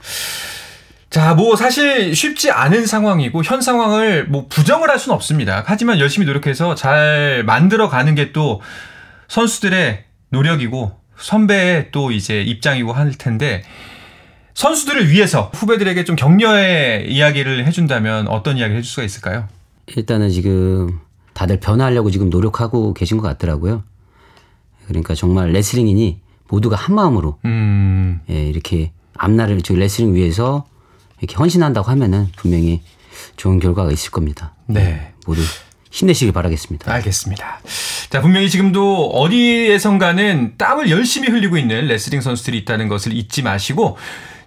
자, 1.11 1.35
뭐 1.35 1.55
사실 1.55 2.15
쉽지 2.15 2.51
않은 2.51 2.87
상황이고 2.87 3.45
현 3.45 3.61
상황을 3.61 4.27
뭐 4.27 4.47
부정을 4.49 4.91
할 4.91 4.99
수는 4.99 5.15
없습니다. 5.15 5.63
하지만 5.67 6.01
열심히 6.01 6.27
노력해서 6.27 6.75
잘 6.75 7.45
만들어 7.45 7.89
가는 7.89 8.15
게 8.15 8.33
또 8.33 8.61
선수들의 9.29 10.05
노력이고 10.31 10.93
선배의 11.19 11.91
또 11.93 12.11
이제 12.11 12.43
입장이고 12.43 12.93
할 12.93 13.13
텐데 13.13 13.63
선수들을 14.55 15.11
위해서 15.11 15.51
후배들에게 15.55 16.05
좀 16.05 16.17
격려의 16.17 17.13
이야기를 17.13 17.67
해준다면 17.67 18.29
어떤 18.29 18.57
이야기를 18.57 18.79
해줄 18.79 18.89
수가 18.89 19.05
있을까요? 19.05 19.49
일단은 19.87 20.31
지금 20.31 21.01
다들 21.33 21.59
변화하려고 21.59 22.11
지금 22.11 22.31
노력하고 22.31 22.95
계신 22.95 23.19
것 23.19 23.25
같더라고요. 23.25 23.83
그러니까 24.87 25.15
정말 25.15 25.51
레슬링이니 25.51 26.21
모두가 26.49 26.77
한 26.77 26.95
마음으로 26.95 27.39
음, 27.45 28.21
예, 28.31 28.47
이렇게 28.47 28.93
앞날을 29.17 29.63
저 29.63 29.75
레슬링 29.75 30.15
위해서 30.15 30.67
이렇게 31.19 31.37
헌신한다고 31.37 31.91
하면은 31.91 32.29
분명히 32.37 32.83
좋은 33.37 33.59
결과가 33.59 33.91
있을 33.91 34.11
겁니다. 34.11 34.55
네. 34.67 35.13
모두 35.27 35.43
힘내시길 35.95 36.33
바라겠습니다. 36.33 36.93
알겠습니다. 36.93 37.61
자, 38.11 38.21
분명히 38.21 38.51
지금도 38.51 39.11
어디에선가는 39.11 40.55
땀을 40.59 40.91
열심히 40.91 41.29
흘리고 41.29 41.57
있는 41.57 41.87
레슬링 41.87 42.21
선수들이 42.21 42.59
있다는 42.59 42.89
것을 42.89 43.13
잊지 43.13 43.43
마시고 43.43 43.97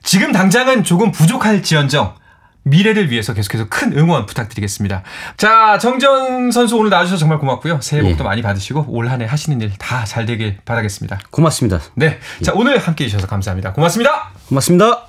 지금 0.04 0.34
당장은 0.34 0.84
조금 0.84 1.12
부족할지언정 1.12 2.16
미래를 2.64 3.10
위해서 3.12 3.34
계속해서 3.34 3.68
큰 3.70 3.98
응원 3.98 4.26
부탁드리겠습니다. 4.26 5.04
자, 5.38 5.78
정전 5.78 6.52
선수 6.52 6.76
오늘 6.76 6.90
나와주셔서 6.90 7.18
정말 7.22 7.40
고맙고요. 7.40 7.80
새해 7.82 8.02
복도 8.02 8.26
예. 8.26 8.28
많이 8.28 8.42
받으시고 8.42 8.86
올 8.90 9.08
한 9.08 9.22
해 9.22 9.26
하시는 9.26 9.62
일 9.62 9.72
다 9.78 10.04
잘 10.04 10.26
되길 10.26 10.58
바라겠습니다. 10.66 11.18
고맙습니다. 11.32 11.80
네. 11.96 12.20
자, 12.44 12.52
오늘 12.56 12.78
함께 12.78 13.06
해주셔서 13.06 13.26
감사합니다. 13.28 13.72
고맙습니다. 13.72 14.32
고맙습니다. 14.50 15.07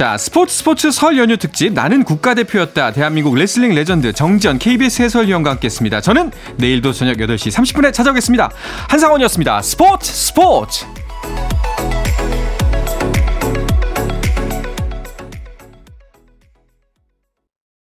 자, 0.00 0.16
스포츠 0.16 0.56
스포츠 0.56 0.90
설 0.90 1.18
연휴 1.18 1.36
특집 1.36 1.74
나는 1.74 2.04
국가대표였다. 2.04 2.92
대한민국 2.92 3.34
레슬링 3.34 3.74
레전드 3.74 4.14
정지현 4.14 4.58
KBS 4.58 5.02
해설위원과 5.02 5.50
함께 5.50 5.66
했습니다. 5.66 6.00
저는 6.00 6.30
내일도 6.56 6.94
저녁 6.94 7.18
8시 7.18 7.52
30분에 7.52 7.92
찾아오겠습니다. 7.92 8.50
한상원이었습니다. 8.88 9.60
스포츠 9.60 10.10
스포츠! 10.10 10.99